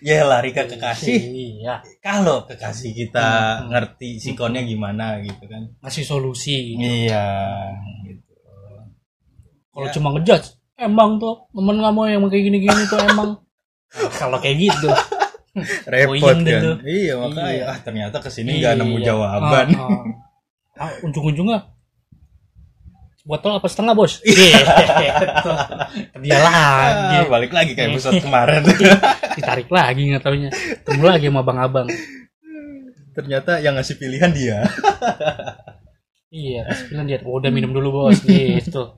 ya 0.01 0.24
lari 0.24 0.51
ke 0.51 0.63
kekasih. 0.65 1.15
Iya. 1.60 1.81
Kalau 2.00 2.43
kekasih 2.43 2.91
kita 2.93 3.27
Hmm. 3.58 3.72
ngerti 3.72 4.19
sikonnya 4.19 4.62
gimana 4.62 5.19
gitu 5.19 5.43
kan. 5.43 5.72
Ngasih 5.79 6.03
solusi. 6.03 6.75
Iya 6.75 7.25
gitu. 8.05 8.31
Kalau 9.69 9.88
Ya. 9.88 9.93
cuma 9.93 10.08
ngejudge 10.12 10.48
emang 10.75 11.17
tuh. 11.17 11.48
Temen 11.50 11.77
kamu 11.77 12.01
yang 12.10 12.22
kayak 12.25 12.43
gini-gini 12.46 12.84
tuh 12.86 13.00
emang. 13.01 13.29
Nah, 13.89 14.12
kalau 14.22 14.38
kayak 14.38 14.60
gitu 14.60 14.89
repot 15.91 16.20
kan 16.36 16.39
tuh. 16.41 16.75
iya 16.84 17.13
makanya 17.15 17.51
Iya. 17.51 17.63
ah 17.68 17.77
ternyata 17.79 18.18
ke 18.18 18.29
sini 18.29 18.60
nggak 18.60 18.74
nemu 18.75 18.98
Iya. 18.98 19.06
jawaban 19.08 19.68
Ah, 19.72 19.82
ah. 19.82 20.03
Ah, 20.79 20.91
ujung-ujungnya 21.01 21.60
botol 23.22 23.51
apa 23.53 23.68
setengah 23.68 23.94
bos 23.94 24.20
Gitu. 24.20 24.41
dia 26.24 26.38
lagi 26.39 27.15
Ah, 27.18 27.27
balik 27.27 27.51
lagi 27.51 27.72
kayak 27.74 27.94
episode 27.94 28.15
Iya. 28.15 28.24
kemarin 28.24 28.62
ditarik 29.32 29.70
lagi 29.70 30.01
nggak 30.08 30.22
taunya 30.22 30.50
ketemu 30.50 31.03
lagi 31.06 31.25
sama 31.27 31.39
abang-abang 31.39 31.88
ternyata 33.12 33.60
yang 33.60 33.75
ngasih 33.75 33.96
pilihan 33.96 34.32
dia 34.32 34.58
iya 36.29 36.62
pas 36.63 36.79
bilang 36.86 37.06
dia 37.06 37.18
"Oh, 37.22 37.38
udah 37.38 37.50
minum 37.50 37.70
dulu 37.70 37.89
bos 37.91 38.22
gitu 38.22 38.96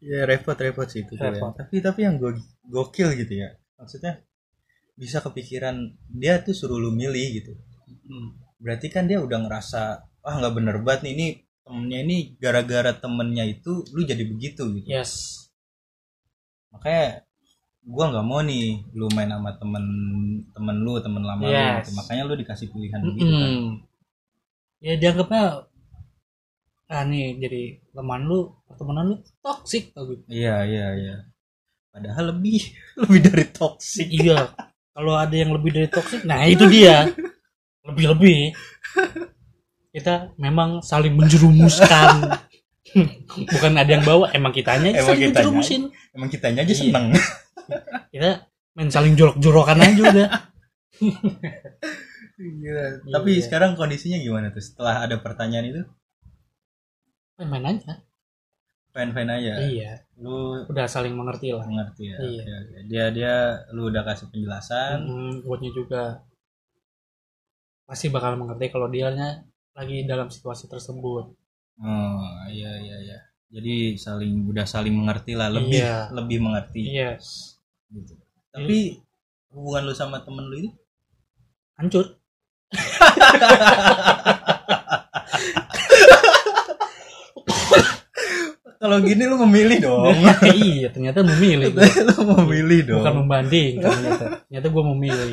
ya 0.00 0.24
repot 0.24 0.52
repot 0.54 0.84
sih 0.84 1.00
itu. 1.00 1.14
Repot. 1.14 1.52
tapi 1.54 1.80
tapi 1.80 2.00
yang 2.02 2.16
go 2.16 2.28
gokil 2.66 3.12
gitu 3.14 3.38
ya 3.38 3.56
maksudnya 3.74 4.20
bisa 4.94 5.18
kepikiran 5.18 5.74
dia 6.08 6.38
tuh 6.38 6.52
suruh 6.52 6.76
lu 6.76 6.90
milih 6.90 7.28
gitu 7.34 7.52
Hmm. 8.04 8.36
berarti 8.56 8.88
kan 8.88 9.04
dia 9.04 9.16
udah 9.16 9.38
ngerasa 9.40 9.80
ah 10.20 10.34
nggak 10.34 10.54
bener 10.54 10.76
banget 10.80 11.00
nih 11.02 11.12
ini 11.14 11.26
temennya 11.60 11.98
ini 12.00 12.16
gara-gara 12.36 12.92
temennya 12.92 13.44
itu 13.46 13.80
lu 13.90 14.02
jadi 14.02 14.20
begitu 14.22 14.68
gitu 14.72 14.84
yes 14.86 15.40
makanya 16.68 17.24
gua 17.82 18.04
nggak 18.10 18.26
mau 18.26 18.40
nih 18.40 18.64
lu 18.92 19.08
main 19.10 19.28
sama 19.28 19.56
temen 19.56 19.84
temen 20.50 20.76
lu 20.80 20.96
temen 20.98 21.22
lama 21.22 21.40
lu 21.40 21.48
Yes. 21.48 21.76
gitu. 21.80 21.90
makanya 21.94 22.22
lu 22.24 22.34
dikasih 22.34 22.66
pilihan 22.68 23.00
begitu 23.02 23.24
kan 23.30 23.48
Mm-mm. 23.48 23.72
ya 24.80 24.92
dianggapnya 24.96 25.42
ah 26.86 27.02
nih 27.04 27.40
jadi 27.40 27.62
teman 27.90 28.20
lu 28.24 28.38
pertemanan 28.64 29.04
lu 29.12 29.16
toksik 29.40 29.92
tau 29.92 30.04
gitu 30.08 30.24
iya 30.28 30.60
iya 30.64 30.86
iya 30.92 31.16
padahal 31.88 32.36
lebih 32.36 32.60
lebih 33.00 33.20
dari 33.22 33.44
toksik 33.48 34.08
iya 34.08 34.52
kalau 34.94 35.18
ada 35.18 35.34
yang 35.34 35.50
lebih 35.50 35.74
dari 35.74 35.88
toksik 35.90 36.22
nah 36.22 36.46
itu 36.46 36.64
dia. 36.66 37.10
Lebih 37.84 38.16
lebih 38.16 38.38
kita 39.90 40.32
memang 40.36 40.80
saling 40.80 41.12
menjerumuskan. 41.12 42.30
Bukan 43.54 43.72
ada 43.74 43.90
yang 43.90 44.06
bawa 44.06 44.30
emang 44.30 44.54
kitanya 44.54 44.94
aja 44.94 45.02
Emang 45.02 45.08
saling 45.10 45.22
kitanya 45.26 45.34
menjerumusin. 45.50 45.82
emang 46.14 46.28
kitanya 46.30 46.60
aja 46.62 46.70
Iya. 46.70 46.78
seneng. 46.78 47.06
Kita 48.14 48.30
main 48.72 48.90
saling 48.90 49.14
jorok-jorokan 49.14 49.78
aja 49.82 50.02
udah. 50.04 50.28
Tapi 53.04 53.30
Iya. 53.34 53.42
sekarang 53.42 53.74
kondisinya 53.74 54.18
gimana 54.18 54.50
tuh? 54.50 54.62
Setelah 54.62 55.06
ada 55.06 55.16
pertanyaan 55.18 55.66
itu? 55.66 55.82
Main-main 57.34 57.78
aja 57.78 57.98
fine 58.94 59.10
fine 59.10 59.30
aja. 59.30 59.52
Iya. 59.58 59.92
Lu 60.22 60.62
udah 60.64 60.86
saling 60.86 61.12
mengerti 61.12 61.50
lah. 61.50 61.66
Mengerti 61.66 62.14
ya. 62.14 62.18
Iya. 62.22 62.40
Oke, 62.40 62.52
oke. 62.54 62.76
dia 62.86 63.04
dia 63.10 63.34
lu 63.74 63.90
udah 63.90 64.02
kasih 64.06 64.30
penjelasan. 64.30 64.96
Mm, 65.02 65.32
buatnya 65.42 65.70
juga 65.74 66.02
pasti 67.84 68.08
bakal 68.08 68.38
mengerti 68.38 68.70
kalau 68.70 68.88
dia 68.88 69.10
lagi 69.74 70.06
dalam 70.06 70.30
situasi 70.30 70.70
tersebut. 70.70 71.34
Oh 71.82 72.22
iya 72.48 72.70
iya 72.78 72.96
iya. 73.02 73.18
Jadi 73.50 73.98
saling 73.98 74.46
udah 74.46 74.64
saling 74.64 74.94
mengerti 74.94 75.34
lah. 75.34 75.50
Lebih 75.50 75.82
Iya. 75.82 75.98
lebih 76.14 76.38
mengerti. 76.40 76.82
Iya 76.94 77.18
gitu. 77.90 78.14
Tapi 78.54 79.02
hubungan 79.50 79.82
lu 79.86 79.94
sama 79.94 80.22
temen 80.22 80.46
lu 80.46 80.56
itu 80.62 80.70
hancur 81.74 82.06
kalau 88.84 89.00
gini 89.00 89.24
lu 89.24 89.40
memilih 89.48 89.78
dong. 89.80 90.12
Iya 90.44 90.92
ternyata 90.92 91.24
memilih 91.24 91.72
lu 91.72 92.22
memilih 92.44 92.80
dong. 92.84 93.00
bukan 93.00 93.14
membanding 93.24 93.80
ternyata. 93.80 94.44
Ternyata 94.44 94.66
gue 94.68 94.84
memilih. 94.92 95.32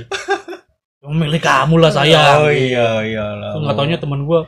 Memilih 1.03 1.41
kamu 1.43 1.75
lah 1.75 1.91
sayang. 1.91 2.48
Oh 2.48 2.53
iya 2.53 3.03
iya 3.03 3.25
lah. 3.36 3.60
Nggak 3.60 3.75
taunya 3.75 4.00
teman 4.00 4.24
gue 4.24 4.39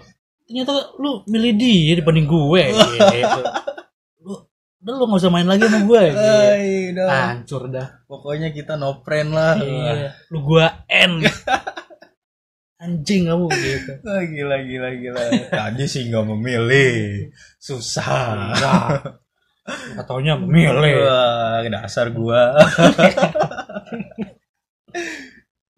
ternyata 0.47 0.71
lu 1.03 1.19
milih 1.27 1.51
dia 1.59 1.93
dibanding 1.99 2.27
gue. 2.31 2.63
Gitu. 2.71 3.41
lu 4.23 4.33
udah 4.79 4.93
lu 4.95 5.03
nggak 5.11 5.19
usah 5.19 5.31
main 5.35 5.47
lagi 5.51 5.67
sama 5.67 5.79
gue 5.83 6.01
gitu. 6.15 7.03
Hancur 7.03 7.63
dah. 7.67 7.87
Pokoknya 8.07 8.55
kita 8.55 8.79
no 8.79 9.03
friend 9.03 9.35
lah. 9.35 9.59
Iya 9.59 10.15
lu 10.31 10.47
gua 10.47 10.87
N 10.87 11.19
anjing 12.83 13.31
kamu 13.31 13.47
gitu. 13.47 13.91
Wah, 14.03 14.23
gila 14.27 14.57
gila 14.67 14.89
gila. 14.99 15.21
Tadi 15.47 15.83
sih 15.87 16.11
nggak 16.11 16.23
memilih 16.35 17.31
susah. 17.63 18.51
Enggak 18.51 19.23
nggak 19.63 20.03
taunya 20.03 20.35
memilih 20.35 21.07
Wah, 21.07 21.63
dasar 21.71 22.11
gua. 22.11 22.51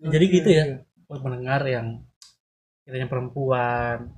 Jadi 0.05 0.25
gitu 0.29 0.49
ya 0.49 0.65
buat 1.05 1.21
pendengar 1.21 1.61
yang 1.65 2.01
kitanya 2.81 3.05
perempuan 3.05 4.09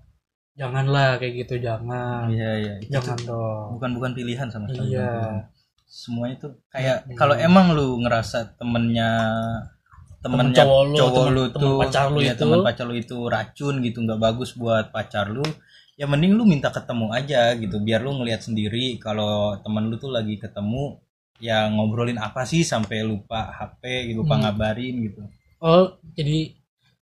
janganlah 0.56 1.20
kayak 1.20 1.46
gitu 1.46 1.60
jangan. 1.60 2.32
Iya 2.32 2.52
iya. 2.58 2.74
Itu 2.82 2.92
jangan 2.96 3.18
dong. 3.24 3.66
bukan 3.78 3.92
bukan 3.94 4.12
pilihan 4.16 4.48
sama 4.48 4.66
sekali. 4.68 4.96
Iya. 4.96 5.46
semuanya 5.88 6.36
tuh 6.36 6.52
kayak 6.68 7.08
Hmm. 7.08 7.16
kalau 7.16 7.32
emang 7.32 7.72
lu 7.72 7.96
ngerasa 8.04 8.60
temennya 8.60 9.08
Temen 10.20 10.52
temennya 10.52 10.60
cowok 10.60 10.82
lu, 10.84 10.96
cowok 11.00 11.16
temen- 11.16 11.32
lu 11.32 11.44
temen 11.48 11.64
tuh 11.64 11.76
pacar 11.80 12.06
lu 12.12 12.20
iya, 12.20 12.34
itu. 12.36 12.40
temen 12.44 12.60
pacar 12.60 12.84
lu 12.84 12.96
itu 13.00 13.18
racun 13.24 13.76
gitu 13.80 13.98
nggak 14.04 14.20
bagus 14.20 14.52
buat 14.60 14.92
pacar 14.92 15.32
lu 15.32 15.48
ya 15.98 16.06
mending 16.06 16.32
lu 16.32 16.46
minta 16.46 16.70
ketemu 16.70 17.10
aja 17.10 17.52
gitu 17.54 17.78
biar 17.78 18.00
lu 18.00 18.14
ngelihat 18.16 18.40
sendiri 18.40 18.96
kalau 18.98 19.58
temen 19.58 19.90
lu 19.90 19.98
tuh 19.98 20.10
lagi 20.10 20.38
ketemu 20.38 21.02
ya 21.38 21.66
ngobrolin 21.68 22.18
apa 22.18 22.42
sih 22.44 22.62
sampai 22.62 23.02
lupa 23.02 23.50
HP 23.52 24.14
lupa 24.14 24.34
Hmm. 24.34 24.42
ngabarin 24.44 24.96
gitu 25.04 25.22
oh 25.60 25.86
jadi 26.14 26.54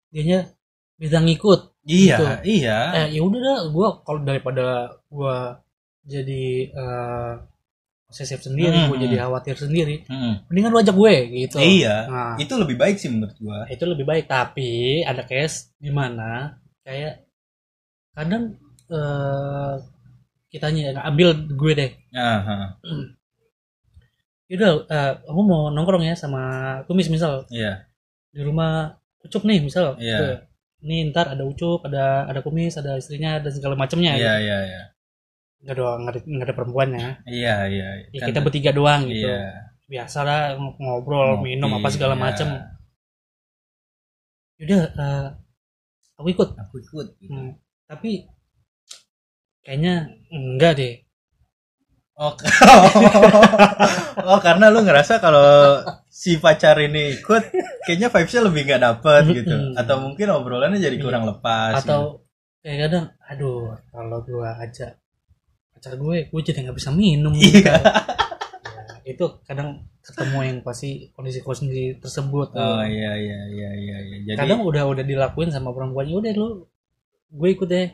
dianya 0.10 0.48
bisa 0.96 1.20
ngikut 1.20 1.76
iya 1.84 2.16
Gitu. 2.16 2.26
iya 2.56 2.78
eh 2.96 3.08
ya 3.12 3.22
udah 3.22 3.40
dah 3.40 3.60
gue 3.68 3.88
kalau 4.02 4.20
daripada 4.22 4.66
gua 5.08 5.60
jadi 6.02 6.46
eh 6.68 7.34
posesif 8.06 8.40
sendiri 8.42 8.72
Hmm, 8.72 8.88
gue 8.88 8.96
hmm. 8.96 9.06
jadi 9.06 9.16
khawatir 9.22 9.56
sendiri 9.58 9.96
Mm. 10.08 10.48
mendingan 10.48 10.72
lu 10.72 10.80
ajak 10.80 10.96
gue 10.96 11.14
gitu 11.36 11.58
iya 11.60 11.96
nah 12.06 12.34
itu 12.38 12.54
lebih 12.54 12.76
baik 12.76 12.96
sih 12.96 13.12
menurut 13.12 13.36
gua 13.38 13.68
itu 13.68 13.84
lebih 13.84 14.04
baik 14.04 14.26
tapi 14.26 15.04
ada 15.04 15.20
case 15.22 15.76
di 15.76 15.92
mana 15.92 16.56
kayak 16.82 17.28
kadang 18.14 18.56
eh 18.88 19.74
kitanya 20.48 21.02
ambil 21.04 21.34
gue 21.52 21.72
deh 21.74 21.92
Aha, 22.12 22.80
Yaudah, 24.46 24.72
eh, 24.86 25.12
aku 25.26 25.42
mau 25.42 25.74
nongkrong 25.74 26.06
ya 26.06 26.14
sama 26.14 26.42
kumis 26.86 27.10
misal 27.10 27.50
iya 27.50 27.90
di 28.30 28.44
rumah 28.44 28.94
ucup 29.26 29.42
nih 29.42 29.58
misal. 29.58 29.96
Iya. 29.98 30.18
Tuh. 30.22 30.38
Ini 30.86 31.10
ntar 31.10 31.34
ada 31.34 31.42
ucup, 31.42 31.82
ada 31.82 32.30
ada 32.30 32.46
kumis, 32.46 32.78
ada 32.78 32.94
istrinya, 32.94 33.42
dan 33.42 33.50
segala 33.50 33.74
macamnya. 33.74 34.14
iya 34.14 34.38
iya 34.38 34.58
iya 34.62 34.82
Nggak 35.66 35.76
doang, 35.76 36.00
nggak 36.06 36.14
ada, 36.14 36.22
ada 36.46 36.54
perempuannya. 36.54 37.08
iya 37.26 37.66
iya 37.66 37.88
Ya, 38.14 38.22
Kan- 38.22 38.28
kita 38.30 38.40
bertiga 38.46 38.70
doang 38.70 39.10
gitu. 39.10 39.26
iya 39.26 39.66
Biasa 39.88 40.20
lah 40.22 40.42
ng- 40.54 40.78
ngobrol, 40.78 41.42
Ngopi, 41.42 41.58
minum 41.58 41.74
apa 41.74 41.90
segala 41.90 42.14
iya. 42.14 42.22
macem. 42.22 42.48
Yaudah, 44.62 44.84
eh, 44.94 45.28
aku 46.16 46.28
ikut. 46.30 46.50
aku 46.54 46.76
ikut 46.80 47.08
gitu. 47.18 47.34
Hmm, 47.34 47.50
Tapi 47.86 48.30
kayaknya 49.66 50.14
enggak 50.30 50.74
deh. 50.78 50.96
Oh, 52.16 52.32
oh 54.32 54.40
karena 54.40 54.72
lu 54.72 54.88
ngerasa 54.88 55.20
kalau 55.20 55.84
si 56.08 56.40
pacar 56.40 56.80
ini 56.80 57.20
ikut, 57.20 57.44
kayaknya 57.84 58.08
vibesnya 58.08 58.42
lebih 58.48 58.62
nggak 58.64 58.82
dapet 58.82 59.24
gitu, 59.36 59.76
atau 59.76 59.96
mungkin 60.00 60.32
obrolannya 60.32 60.80
jadi 60.80 60.96
kurang 60.96 61.28
lepas. 61.28 61.84
gitu. 61.84 61.92
atau 61.92 62.02
kayak 62.64 62.88
kadang 62.88 63.06
aduh 63.30 63.76
kalau 63.92 64.24
gue 64.24 64.42
ajak 64.42 64.98
pacar 65.70 65.94
gue 65.94 66.18
gue 66.26 66.42
jadi 66.42 66.66
nggak 66.66 66.78
bisa 66.80 66.90
minum 66.90 67.36
Iya. 67.38 67.52
gitu. 67.52 67.68
Ya, 67.68 67.84
itu 69.06 69.26
kadang 69.44 69.84
ketemu 70.02 70.40
yang 70.42 70.58
pasti 70.64 71.12
kondisi-kondisi 71.14 72.00
tersebut 72.00 72.56
Oh 72.56 72.82
iya 72.82 73.12
iya 73.14 73.40
iya 73.52 73.70
iya. 73.76 73.98
iya. 74.02 74.18
Jadi 74.34 74.40
kadang 74.40 74.64
udah 74.64 74.88
udah 74.88 75.04
dilakuin 75.04 75.52
sama 75.52 75.76
perempuan 75.76 76.08
udah 76.08 76.32
lu 76.32 76.64
gue 77.28 77.50
ikut 77.52 77.68
deh 77.68 77.92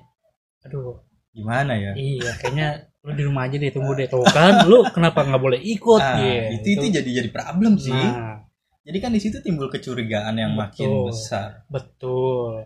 aduh 0.61 1.01
gimana 1.31 1.73
ya? 1.73 1.91
iya 1.93 2.31
kayaknya 2.35 2.67
lu 3.01 3.11
di 3.11 3.23
rumah 3.23 3.49
aja 3.49 3.55
deh 3.55 3.71
tunggu 3.71 3.91
deh 3.95 4.05
tuh 4.05 4.21
kan 4.27 4.67
lu 4.67 4.85
kenapa 4.91 5.23
nggak 5.23 5.41
boleh 5.41 5.57
ikut 5.57 5.97
Ah, 5.97 6.19
Iya, 6.19 6.53
itu 6.53 6.67
itu 6.75 6.85
jadi 6.91 7.09
jadi 7.17 7.29
problem 7.29 7.75
sih. 7.75 7.89
nah 7.91 8.43
Jadi 8.81 8.97
kan 8.97 9.13
di 9.13 9.21
situ 9.21 9.37
timbul 9.39 9.69
kecurigaan 9.69 10.33
yang 10.35 10.53
makin 10.53 10.89
Betul. 10.89 11.05
besar. 11.07 11.49
betul 11.69 12.65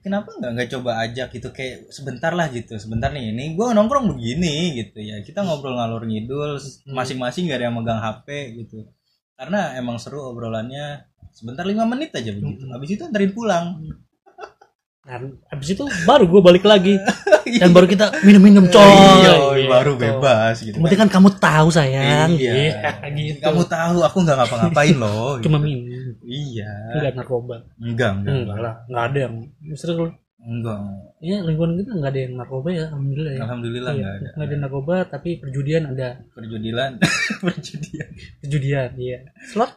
Kenapa 0.00 0.32
nggak 0.32 0.50
nggak 0.54 0.68
coba 0.72 0.90
ajak 1.04 1.28
gitu 1.30 1.48
kayak 1.50 1.90
sebentar 1.90 2.32
lah 2.32 2.48
gitu, 2.48 2.72
sebentar 2.78 3.12
nih 3.12 3.30
ini 3.30 3.52
gue 3.52 3.66
nongkrong 3.68 4.16
begini 4.16 4.72
gitu 4.74 4.96
ya. 4.96 5.20
Kita 5.20 5.44
ngobrol 5.44 5.76
ngalur 5.76 6.08
ngidul, 6.08 6.56
masing-masing 6.88 7.50
gak 7.50 7.60
ada 7.60 7.66
yang 7.68 7.76
megang 7.76 8.00
HP 8.00 8.26
gitu. 8.56 8.88
Karena 9.36 9.76
emang 9.76 10.00
seru 10.00 10.24
obrolannya 10.24 11.04
sebentar 11.30 11.68
lima 11.68 11.84
menit 11.84 12.16
aja 12.16 12.32
begitu. 12.32 12.64
Habis 12.70 12.90
itu 12.96 13.02
anterin 13.04 13.34
pulang. 13.34 13.76
Dan 15.10 15.22
habis 15.44 15.68
itu 15.68 15.82
baru 16.04 16.24
gue 16.24 16.40
balik 16.40 16.62
lagi 16.62 16.94
dan 17.60 17.70
baru 17.70 17.84
kita 17.84 18.22
minum-minum 18.22 18.64
coy 18.64 18.86
Iya, 18.86 19.34
Gitu. 19.52 19.68
baru 19.68 19.92
bebas 19.94 20.56
gitu. 20.60 20.78
Penting 20.78 21.00
kan 21.00 21.10
kamu 21.10 21.28
tahu 21.36 21.68
sayang 21.68 22.30
Iya. 22.32 22.54
gitu 23.10 23.42
Kamu 23.42 23.62
tahu 23.66 23.98
aku 24.00 24.16
nggak 24.20 24.36
ngapa-ngapain 24.36 24.94
loh. 24.94 25.36
cuma 25.44 25.58
gitu. 25.58 25.66
minum 25.66 26.14
Iya. 26.22 26.70
enggak 26.94 27.12
narkoba 27.14 27.56
Enggak, 27.76 28.10
enggak. 28.16 28.34
enggak 28.36 28.58
lah 28.60 28.74
nggak 28.86 29.04
ada 29.04 29.18
yang 29.20 29.34
kalau 29.82 30.08
Enggak. 30.40 30.80
ya 31.20 31.36
lingkungan 31.44 31.76
kita 31.76 31.90
nggak 31.92 32.10
ada 32.10 32.20
yang 32.22 32.32
narkoba 32.34 32.68
ya 32.70 32.84
alhamdulillah 32.88 33.32
ya 33.34 33.40
Alhamdulillah 33.44 33.92
Iya, 33.92 33.98
enggak 33.98 34.14
ada. 34.14 34.28
nggak 34.32 34.46
ada 34.46 34.56
narkoba 34.56 34.94
tapi 35.04 35.30
perjudian 35.36 35.82
ada 35.86 36.08
Perjudian. 36.30 36.90
Perjudian. 37.44 38.08
perjudian 38.38 38.90
iya 38.96 39.18
slot 39.44 39.76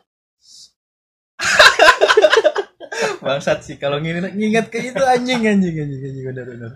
Bangsat 3.20 3.60
sih 3.62 3.76
kalau 3.76 3.98
nginget, 3.98 4.32
nginget 4.32 4.66
ke 4.68 4.80
itu 4.84 5.00
anjing 5.00 5.42
anjing 5.42 5.76
anjing 5.76 6.02
anjing 6.02 6.26
benar 6.26 6.46
benar. 6.46 6.72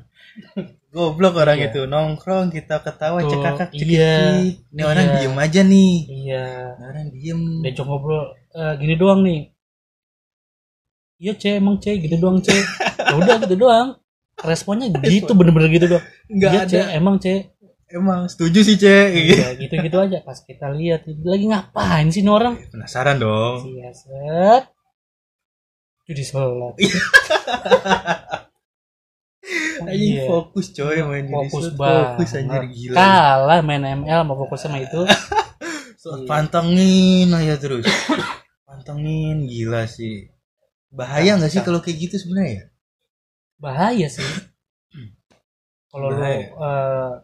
Goblok 0.88 1.36
orang 1.36 1.57
Iya. 1.57 1.67
itu 1.67 1.81
nongkrong 1.84 2.50
kita 2.50 2.79
ketawa 2.79 3.19
Tuh, 3.19 3.29
cekakak 3.31 3.69
cekik. 3.72 3.88
iya. 3.89 4.15
Ini 4.69 4.81
orang 4.81 5.05
Iya. 5.05 5.15
diem 5.19 5.38
aja 5.38 5.62
nih. 5.63 5.93
iya 6.07 6.46
Ini 6.72 6.84
orang 6.86 7.05
diem. 7.10 7.41
diajak 7.62 7.86
ngobrol 7.86 8.24
eh, 8.51 8.74
gini 8.77 8.96
doang 8.96 9.22
nih 9.22 9.41
iya 11.17 11.34
ce 11.34 11.57
emang 11.57 11.77
ce 11.77 11.98
gitu 11.98 12.13
doang 12.15 12.38
ce 12.38 12.53
ya 12.53 13.13
udah 13.15 13.41
gitu 13.41 13.57
doang 13.57 13.98
responnya 14.39 14.86
gitu 15.03 15.34
bener-bener 15.34 15.69
gitu 15.72 15.86
doang 15.89 16.05
Enggak 16.27 16.51
iya 16.53 16.62
ada. 16.63 16.81
emang 16.93 17.17
ce 17.17 17.53
Emang 17.88 18.27
setuju 18.27 18.67
sih, 18.67 18.75
Cek. 18.75 19.07
Iya, 19.15 19.48
gitu-gitu 19.55 19.96
aja 19.96 20.19
pas 20.19 20.36
kita 20.38 20.67
lihat 20.69 21.07
lagi 21.07 21.48
ngapain 21.48 22.12
sih 22.12 22.19
orang 22.22 22.60
Penasaran 22.67 23.15
dong. 23.15 23.63
Iya, 23.63 23.96
set. 23.96 24.67
Judi 26.07 26.23
sholat. 26.23 26.73
Anjing 29.87 30.19
Iya. 30.19 30.25
fokus 30.27 30.67
coy 30.75 30.97
main 31.05 31.27
Fokus 31.31 31.71
banget. 31.75 32.19
Fokus 32.19 32.31
anjir 32.35 32.63
gila. 32.67 32.95
Kalah 32.97 33.59
main 33.63 33.83
ML 34.03 34.21
mau 34.27 34.35
fokus 34.35 34.65
sama 34.65 34.81
itu. 34.83 35.01
Slot 36.01 36.27
Pantengin 36.27 37.32
aja 37.32 37.55
terus. 37.55 37.88
Pantengin 38.67 39.47
gila 39.47 39.88
sih. 39.88 40.27
Bahaya 40.91 41.36
nggak 41.39 41.51
sih 41.51 41.62
kalau 41.63 41.79
kayak 41.79 42.08
gitu 42.08 42.15
sebenarnya? 42.19 42.71
Bahaya 43.60 44.08
sih. 44.12 44.23
Kalau 45.91 46.12
lu 46.12 46.19
eh, 46.19 46.43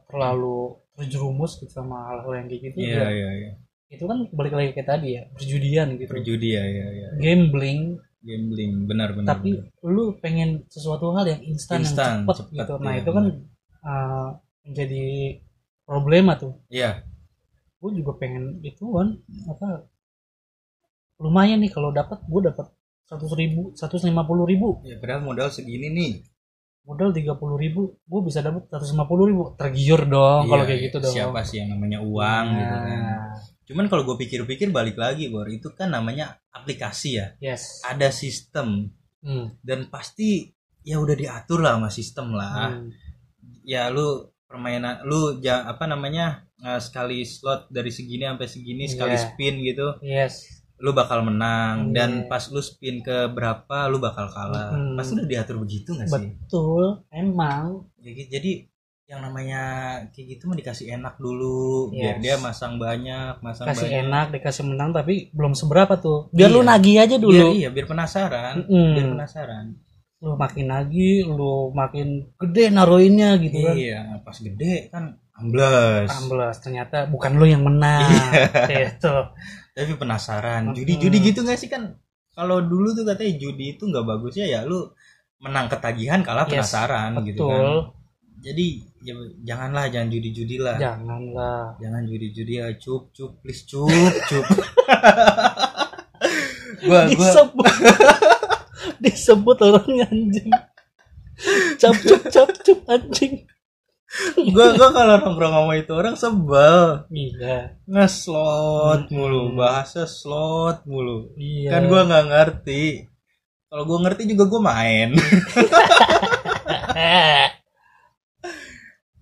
terlalu 0.08 0.60
terjerumus 0.96 1.60
gitu 1.60 1.70
sama 1.70 2.10
hal-hal 2.10 2.32
yang 2.42 2.48
kayak 2.48 2.62
gitu, 2.72 2.78
Iya 2.80 2.96
ya, 2.96 3.08
iya 3.12 3.30
iya. 3.38 3.52
itu 3.92 4.04
kan 4.08 4.18
balik 4.32 4.54
lagi 4.56 4.72
kayak 4.74 4.90
tadi 4.90 5.20
ya, 5.20 5.24
perjudian 5.36 5.88
gitu. 6.00 6.10
Perjudi 6.10 6.50
ya 6.58 6.64
ya 6.64 6.86
ya. 6.90 7.08
Gambling, 7.22 8.00
Gambling 8.24 8.88
benar 8.88 9.12
benar. 9.12 9.36
tapi 9.36 9.60
benar. 9.60 9.68
lu 9.84 10.16
pengen 10.18 10.64
sesuatu 10.68 11.12
hal 11.12 11.28
yang 11.28 11.42
instan, 11.44 11.84
Instan, 11.84 12.24
yang 12.24 12.32
cepet, 12.32 12.36
cepet, 12.40 12.56
gitu. 12.56 12.74
Nah, 12.80 12.92
iya, 12.92 13.02
itu 13.04 13.12
kan 13.12 13.26
eh, 13.84 14.28
menjadi 14.64 15.04
problema 15.84 16.32
tuh. 16.36 16.54
Iya. 16.68 17.04
gue 17.78 17.92
juga 18.00 18.16
pengen 18.16 18.64
itu 18.64 18.80
kan 18.88 19.12
apa 19.46 19.84
lumayan 21.20 21.60
nih 21.60 21.68
kalau 21.68 21.92
dapat 21.92 22.24
gue 22.24 22.42
dapat 22.44 22.72
seratus 23.04 23.32
ribu 23.36 23.76
seratus 23.76 24.04
lima 24.04 24.24
puluh 24.24 24.48
ribu 24.48 24.80
Ya 24.84 24.96
padahal 24.96 25.22
modal 25.22 25.52
segini 25.52 25.92
nih. 25.92 26.14
modal 26.84 27.12
tiga 27.12 27.36
puluh 27.36 27.56
ribu 27.56 28.00
gue 28.02 28.22
bisa 28.24 28.40
dapat 28.40 28.68
seratus 28.68 28.92
lima 28.92 29.04
puluh 29.04 29.28
ribu 29.28 29.44
tergiur 29.56 30.04
dong 30.04 30.48
kalau 30.48 30.64
Iya, 30.64 30.68
kayak 30.68 30.82
gitu 30.88 30.98
dong 31.00 31.12
Siapa 31.12 31.40
sih 31.44 31.60
yang 31.60 31.72
namanya 31.72 32.00
uang 32.00 32.46
gitu 32.56 32.76
kan. 32.78 33.04
Cuman 33.64 33.88
kalau 33.88 34.04
gue 34.04 34.18
pikir-pikir 34.20 34.70
balik 34.70 34.96
lagi, 34.96 35.32
Bor, 35.32 35.48
itu 35.48 35.72
kan 35.72 35.88
namanya 35.88 36.40
aplikasi 36.52 37.20
ya. 37.20 37.28
yes 37.40 37.80
Ada 37.84 38.12
sistem 38.12 38.92
hmm. 39.24 39.60
dan 39.64 39.88
pasti 39.88 40.52
ya 40.84 41.00
udah 41.00 41.16
diatur 41.16 41.64
lah 41.64 41.80
sama 41.80 41.90
sistem 41.90 42.36
lah. 42.36 42.76
hmm. 42.76 42.92
Ya 43.64 43.88
lu 43.88 44.28
permainan 44.44 45.08
lu 45.08 45.40
ja, 45.40 45.64
apa 45.64 45.88
namanya? 45.88 46.44
eh, 46.60 46.80
sekali 46.80 47.28
slot 47.28 47.68
dari 47.68 47.92
segini 47.92 48.24
sampai 48.24 48.48
segini 48.48 48.88
sekali 48.88 49.16
Iya. 49.16 49.24
spin 49.24 49.56
gitu, 49.60 49.88
yes 50.00 50.64
lu 50.80 50.92
bakal 50.92 51.24
menang 51.24 51.92
Iya. 51.92 51.96
dan 51.96 52.12
pas 52.28 52.44
lu 52.52 52.60
spin 52.60 53.00
ke 53.00 53.32
berapa 53.32 53.88
lu 53.88 54.04
bakal 54.04 54.28
kalah. 54.28 54.76
Hmm. 54.76 55.00
Pasti 55.00 55.16
udah 55.16 55.28
diatur 55.28 55.60
begitu 55.60 55.96
gak 55.96 56.12
sih? 56.12 56.36
betul 56.36 57.08
emang 57.08 57.88
Jadi, 58.04 58.22
jadi 58.28 58.52
yang 59.04 59.20
namanya 59.20 59.62
kayak 60.10 60.28
gitu 60.32 60.44
mah 60.46 60.56
dikasih 60.56 60.88
enak 60.94 61.16
dulu 61.18 61.92
biar 61.92 62.18
Yes. 62.18 62.24
dia 62.24 62.36
masang 62.38 62.74
banyak, 62.78 63.36
masang 63.40 63.68
kasih 63.68 63.86
banyak. 63.86 64.02
enak 64.02 64.26
dikasih 64.32 64.64
menang 64.64 64.90
tapi 64.90 65.14
belum 65.30 65.54
seberapa 65.54 65.94
tuh 65.98 66.28
biar 66.30 66.50
lu 66.50 66.62
Iya. 66.62 66.70
nagih 66.70 66.96
aja 66.98 67.16
Biar 67.16 67.22
dulu 67.22 67.48
iya, 67.54 67.70
biar 67.70 67.86
penasaran. 67.86 68.54
Mm-mm. 68.64 68.90
Biar 68.94 69.08
penasaran. 69.12 69.66
lu 70.18 70.34
makin 70.34 70.66
nagih 70.66 71.28
lu 71.28 71.54
makin 71.70 72.08
gede 72.38 72.72
naruhinnya 72.72 73.36
gitu 73.38 73.60
kan 73.62 73.76
Iya, 73.76 74.00
pas 74.24 74.38
gede 74.38 74.88
kan 74.88 75.04
ambles. 75.34 76.08
16 76.08 76.64
ternyata 76.64 76.98
bukan 77.06 77.32
lu 77.36 77.46
yang 77.46 77.60
menang 77.60 78.08
Iya. 78.08 78.88
gitu 78.94 79.12
Tapi 79.74 79.94
penasaran. 79.94 80.62
Mm-mm. 80.66 80.76
Judi-judi 80.76 81.18
gitu 81.26 81.42
gak 81.42 81.58
sih 81.58 81.68
kan? 81.68 82.00
Kalau 82.32 82.62
dulu 82.62 82.94
tuh 82.94 83.04
katanya 83.04 83.36
judi 83.36 83.74
itu 83.74 83.84
nggak 83.84 84.02
bagusnya 84.02 84.48
ya 84.48 84.60
lu 84.62 84.90
menang 85.38 85.68
ketagihan 85.68 86.22
kalah 86.22 86.46
Yes, 86.46 86.66
penasaran 86.66 87.20
gitu 87.22 87.44
kan. 87.44 87.92
Jadi 88.44 88.66
ya, 89.00 89.16
janganlah 89.48 89.88
jangan 89.88 90.12
judi-judi 90.12 90.60
lah. 90.60 90.76
janganlah. 90.76 91.80
Jangan 91.80 92.04
judi-judi 92.04 92.60
ya 92.60 92.68
cup 92.76 93.16
cup 93.16 93.40
please 93.40 93.64
cup 93.64 93.88
cup. 94.28 94.44
gua 96.84 97.08
gua. 97.08 97.10
Disebut. 97.10 97.74
Disebut 99.04 99.58
orangnya 99.64 100.06
anjing. 100.12 100.52
Cap 101.80 101.96
cap 102.04 102.22
cap 102.28 102.50
cap 102.52 102.80
anjing. 102.92 103.48
Gua 104.52 104.76
gua 104.76 104.90
kalau 104.92 105.16
nongkrong 105.24 105.56
sama 105.56 105.74
itu 105.74 105.94
orang 105.96 106.16
sebel. 106.20 107.08
Iya. 107.10 107.80
Ngeslot 107.88 109.08
mulu 109.08 109.50
Hmm. 109.50 109.56
bahasa 109.56 110.04
slot 110.04 110.84
mulu. 110.84 111.32
Iya. 111.40 111.72
Kan 111.72 111.88
gua 111.88 112.04
nggak 112.04 112.26
ngerti. 112.28 113.08
Kalau 113.72 113.88
gua 113.88 114.04
ngerti 114.04 114.28
juga 114.30 114.44
gua 114.46 114.62
main 114.68 115.16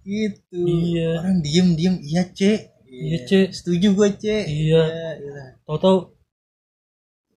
gitu. 0.06 0.60
Iya. 0.66 1.22
orang 1.22 1.38
diem 1.46 1.68
diem. 1.78 1.96
Iya 2.02 2.24
cek. 2.32 2.60
Iya, 2.92 3.18
Cek. 3.24 3.48
setuju 3.56 3.96
gua 3.96 4.12
cek. 4.12 4.44
Iya. 4.52 4.84
iya. 5.16 5.44
tahu-tahu 5.64 6.12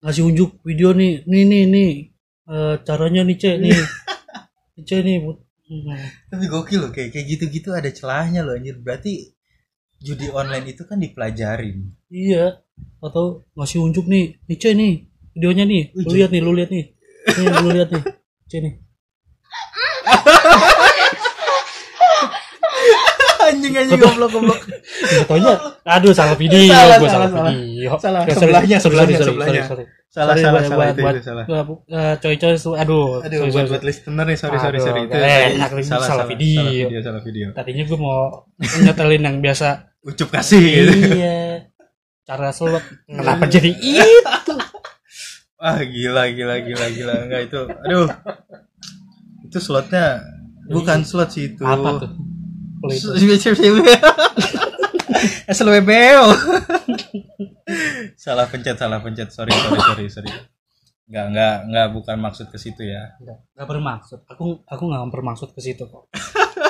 ngasih 0.02 0.22
unjuk 0.26 0.50
video 0.66 0.90
nih. 0.92 1.22
Nih 1.30 1.42
nih 1.46 1.62
nih. 1.70 1.92
Eh, 2.44 2.74
caranya 2.82 3.22
nih 3.24 3.36
cek 3.38 3.56
nih. 3.62 3.72
Nih, 4.74 4.84
cek 4.88 5.00
nih. 5.06 5.16
Tapi 6.28 6.44
gokil 6.50 6.78
loh 6.84 6.90
kayak 6.92 7.14
kayak 7.14 7.26
gitu 7.30 7.44
gitu 7.48 7.68
ada 7.72 7.88
celahnya 7.88 8.42
loh 8.42 8.58
anjir. 8.58 8.76
Berarti 8.76 9.32
judi 10.02 10.28
online 10.28 10.74
itu 10.74 10.82
kan 10.84 10.98
dipelajarin. 11.00 11.94
Iya. 12.10 12.60
Atau 13.00 13.46
ngasih 13.54 13.80
unjuk 13.80 14.10
nih. 14.10 14.42
Nih 14.50 14.58
cek 14.58 14.74
nih. 14.74 14.94
Videonya 15.38 15.64
nih. 15.64 15.82
Lu 15.94 16.10
lihat 16.12 16.30
nih 16.34 16.42
lu 16.42 16.52
lihat 16.52 16.70
nih. 16.74 16.84
Nih 17.30 17.46
lu 17.62 17.70
lihat 17.72 17.88
nih. 17.94 18.02
Cek 18.50 18.60
nih 18.60 18.74
anjing 23.66 23.74
anjing 23.74 23.96
goblok. 23.98 24.30
goblok 24.30 24.60
taunya, 25.24 25.52
aduh 25.96 26.12
salah 26.12 26.36
video, 26.36 26.60
Salah, 26.66 26.96
gue 26.96 27.08
salah, 27.08 27.28
salah, 27.28 27.28
salah. 27.30 27.50
video. 27.50 27.88
Salah, 27.96 28.20
Ya, 28.22 28.34
sebelahnya, 28.34 28.76
sebelahnya, 28.78 29.16
sebelahnya. 29.18 29.62
salah 30.06 30.34
salah 30.36 30.62
salah 30.62 30.62
buat- 30.78 30.92
itu, 30.92 31.02
buat- 31.02 31.16
itu 31.16 31.24
salah. 31.24 31.44
Eh, 31.44 31.62
bu- 31.64 31.82
eh, 31.86 32.14
coy-coy, 32.18 32.54
su- 32.54 32.72
aduh, 32.72 33.18
aduh 33.18 33.38
sorry, 33.40 33.50
buat 33.50 33.66
buat 33.66 33.82
listener 33.82 34.24
nih 34.24 34.36
sorry 34.36 34.58
sorry 34.58 34.78
sorry 34.78 35.00
itu 35.02 35.16
enak, 35.16 35.70
ini 35.70 35.82
salah 35.82 36.06
video. 36.24 36.60
salah 36.60 36.70
video 36.70 36.98
salah 37.00 37.22
video. 37.22 37.46
Tadinya 37.50 37.84
gue 37.84 37.98
mau 37.98 38.20
nyetelin 38.78 39.22
yang 39.22 39.36
biasa. 39.40 39.68
Ucup 40.02 40.28
kasih 40.30 40.60
gitu. 40.60 40.92
iya. 41.14 41.64
Cara 42.22 42.48
slot 42.50 42.80
kenapa 43.06 43.44
jadi 43.46 43.72
itu? 43.72 44.54
Ah 45.56 45.80
gila 45.80 46.28
gila 46.30 46.56
gila 46.58 46.86
gila. 46.90 47.14
Enggak 47.24 47.40
itu 47.46 47.60
aduh. 47.80 48.08
Itu 49.42 49.58
slotnya 49.58 50.20
bukan 50.66 51.02
slot 51.02 51.30
sih 51.30 51.50
itu. 51.50 51.60
Apa 51.60 52.00
tuh 52.00 52.10
Kalau 52.84 52.92
itu. 52.92 53.08
SLWBO 55.46 56.26
salah 58.16 58.44
pencet 58.44 58.76
salah 58.76 59.00
pencet 59.00 59.30
sorry 59.30 59.50
sorry 59.50 59.80
sorry 59.80 60.06
sorry 60.10 60.30
nggak 61.04 61.24
nggak 61.30 61.54
nggak 61.66 61.86
bukan 61.92 62.16
maksud 62.18 62.46
ke 62.48 62.56
situ 62.56 62.82
ya 62.82 63.12
Nggak, 63.18 63.38
nggak 63.54 63.66
bermaksud. 63.66 64.18
Aku 64.26 64.62
aku 64.62 64.82
nggak 64.84 65.02
bermaksud 65.10 65.48
ke 65.50 65.60
situ 65.60 65.84
kok. 65.84 66.06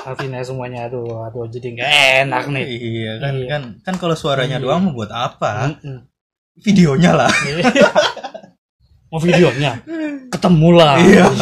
Artinya 0.04 0.40
semuanya 0.40 0.84
aduh 0.84 1.24
aduh 1.24 1.46
jadi 1.46 1.72
nggak 1.72 1.90
enak 2.24 2.44
nih. 2.48 2.64
iya 2.66 3.12
kan 3.16 3.32
Iya. 3.32 3.46
kan 3.48 3.62
kan 3.80 3.94
kalau 3.96 4.12
suaranya 4.14 4.58
Iya. 4.58 4.64
doang 4.64 4.80
mau 4.84 4.92
buat 4.92 5.08
apa 5.08 5.72
Mm-mm. 5.72 6.04
videonya 6.60 7.10
lah 7.16 7.30
Mau 9.08 9.18
videonya 9.18 9.80
ketemu 10.34 10.68
lah. 10.72 10.94
Iya. 10.98 11.24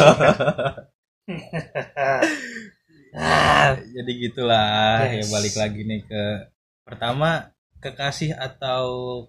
Ah, 3.13 3.77
jadi 3.77 4.11
gitulah 4.19 5.05
ya 5.05 5.21
Yes. 5.21 5.29
balik 5.29 5.55
lagi 5.55 5.81
nih 5.81 6.01
ke 6.03 6.23
pertama 6.83 7.53
kekasih 7.77 8.31
atau 8.33 8.85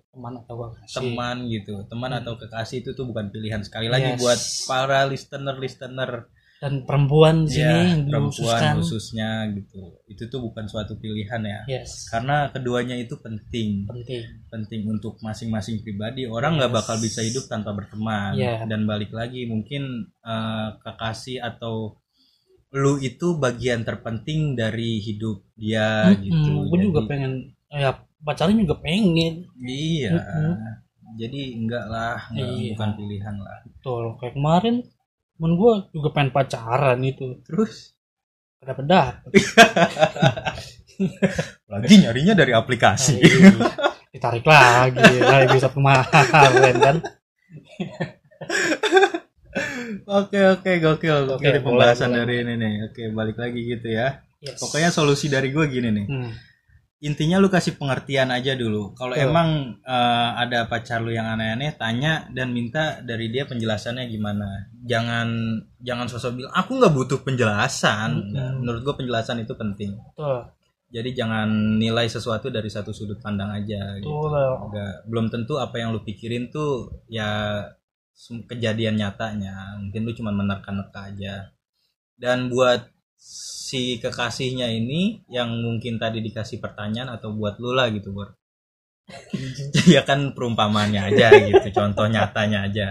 teman 0.08 0.38
atau 0.38 0.70
kasih. 0.72 0.94
teman 0.96 1.36
gitu 1.46 1.74
teman 1.84 2.10
Hmm. 2.10 2.20
atau 2.22 2.34
kekasih 2.36 2.80
itu 2.80 2.90
tuh 2.92 3.04
bukan 3.04 3.28
pilihan 3.28 3.60
sekali 3.60 3.86
lagi 3.86 4.14
Yes. 4.14 4.20
buat 4.20 4.40
para 4.64 5.04
listener 5.04 5.58
listener 5.58 6.30
dan 6.62 6.80
perempuan 6.80 7.44
di 7.44 7.58
sini 7.58 7.66
ya 7.66 7.82
yang 7.92 8.06
perempuan 8.08 8.78
khususnya 8.78 9.30
gitu 9.52 9.98
itu 10.06 10.22
tuh 10.24 10.40
bukan 10.40 10.64
suatu 10.64 10.94
pilihan 10.96 11.42
ya 11.42 11.60
Yes. 11.68 12.06
karena 12.08 12.48
keduanya 12.48 12.94
itu 12.94 13.18
penting 13.18 13.84
Penting. 13.84 14.22
penting 14.48 14.80
untuk 14.86 15.18
masing-masing 15.18 15.82
pribadi 15.82 16.24
orang 16.24 16.56
nggak 16.56 16.70
Yes. 16.70 16.78
bakal 16.78 16.96
bisa 16.98 17.20
hidup 17.20 17.44
tanpa 17.44 17.74
berteman 17.74 18.32
Yeah. 18.32 18.64
dan 18.64 18.86
balik 18.86 19.10
lagi 19.10 19.44
mungkin 19.44 20.08
eh, 20.24 20.68
kekasih 20.80 21.42
atau 21.42 21.98
lu 22.74 22.98
itu 22.98 23.34
bagian 23.34 23.80
terpenting 23.80 24.52
dari 24.52 24.98
hidup 24.98 25.40
dia 25.54 26.10
gitu 26.16 26.66
Gue 26.66 26.78
juga 26.82 27.00
pengen 27.06 27.54
ya 27.70 27.94
pacarnya 28.18 28.58
juga 28.58 28.74
pengen. 28.76 29.46
iya 29.60 30.10
Mm-mm. 30.10 30.52
jadi 31.14 31.40
enggak 31.54 31.84
lah 31.86 32.18
enggak, 32.28 32.46
Iya. 32.50 32.68
bukan 32.74 32.90
pilihan 32.94 33.34
lah 33.38 33.56
Betul. 33.62 34.02
Kayak 34.18 34.32
kemarin 34.34 34.74
temen 35.34 35.52
gue 35.54 35.72
juga 35.92 36.08
pengen 36.10 36.30
pacaran 36.30 36.98
itu. 37.00 37.38
terus 37.42 37.90
Dapet 38.58 38.84
dapet. 38.84 39.28
lagi 41.68 41.94
nyarinya 41.96 42.34
dari 42.34 42.50
aplikasi 42.50 43.18
Iya. 43.18 43.50
Ditarik 44.08 44.42
lagi. 44.42 45.04
Nah, 45.20 45.44
bisa 45.48 45.68
kemarin 45.68 46.74
kan. 46.80 46.96
Oke 50.04 50.40
oke 50.50 50.70
gokil 50.78 51.16
Oke, 51.24 51.38
gokil 51.38 51.50
boleh, 51.50 51.60
pembahasan 51.62 52.10
boleh, 52.10 52.18
dari 52.20 52.34
ini 52.42 52.54
nih. 52.58 52.74
Oke 52.90 53.02
balik 53.10 53.38
lagi 53.38 53.60
gitu 53.62 53.88
ya. 53.88 54.20
Yes. 54.42 54.60
Pokoknya 54.60 54.90
solusi 54.90 55.30
dari 55.30 55.48
gue 55.48 55.64
gini 55.66 55.88
nih. 55.88 56.06
Hmm. 56.06 56.32
Intinya 57.04 57.36
lu 57.36 57.52
kasih 57.52 57.76
pengertian 57.76 58.32
aja 58.32 58.56
dulu. 58.56 58.96
Kalau 58.96 59.12
emang 59.14 59.48
eh, 59.78 60.30
ada 60.34 60.64
pacar 60.64 61.04
lu 61.04 61.12
yang 61.12 61.28
aneh-aneh, 61.28 61.76
tanya 61.76 62.28
dan 62.32 62.50
minta 62.50 63.00
dari 63.00 63.28
dia 63.28 63.44
penjelasannya 63.44 64.08
gimana. 64.08 64.72
Jangan 64.84 65.28
jangan 65.80 66.06
sosok 66.08 66.32
bilang 66.34 66.52
aku 66.52 66.80
nggak 66.80 66.94
butuh 66.96 67.20
penjelasan. 67.20 68.32
Nggak. 68.32 68.50
Menurut 68.60 68.80
gue 68.82 68.94
penjelasan 69.04 69.40
itu 69.40 69.52
penting. 69.52 69.96
Betul. 70.12 70.48
Jadi 70.94 71.10
jangan 71.10 71.48
nilai 71.76 72.06
sesuatu 72.06 72.48
dari 72.48 72.70
satu 72.70 72.94
sudut 72.94 73.18
pandang 73.18 73.50
aja. 73.50 73.98
Gitu. 73.98 74.08
Betul. 74.08 74.32
Nggak- 74.70 74.96
belum 75.06 75.26
tentu 75.28 75.58
apa 75.58 75.76
yang 75.76 75.92
lu 75.92 76.00
pikirin 76.00 76.48
tuh 76.48 76.88
ya 77.06 77.60
kejadian 78.48 78.96
nyatanya. 78.96 79.78
Mungkin 79.82 80.00
lu 80.06 80.12
cuma 80.14 80.30
menerka-nerka 80.30 81.10
aja. 81.12 81.50
Dan 82.14 82.48
buat 82.48 82.88
si 83.18 83.98
kekasihnya 83.98 84.70
ini 84.70 85.24
yang 85.32 85.50
mungkin 85.50 85.96
tadi 85.98 86.20
dikasih 86.20 86.60
pertanyaan 86.60 87.10
atau 87.10 87.32
buat 87.34 87.56
lu 87.58 87.72
lah 87.74 87.90
gitu 87.90 88.12
Bor. 88.12 88.36
Ya 89.94 90.00
kan 90.06 90.32
perumpamannya 90.32 91.12
aja 91.12 91.28
gitu 91.36 91.68
contoh 91.74 92.08
nyatanya 92.08 92.68
aja. 92.70 92.90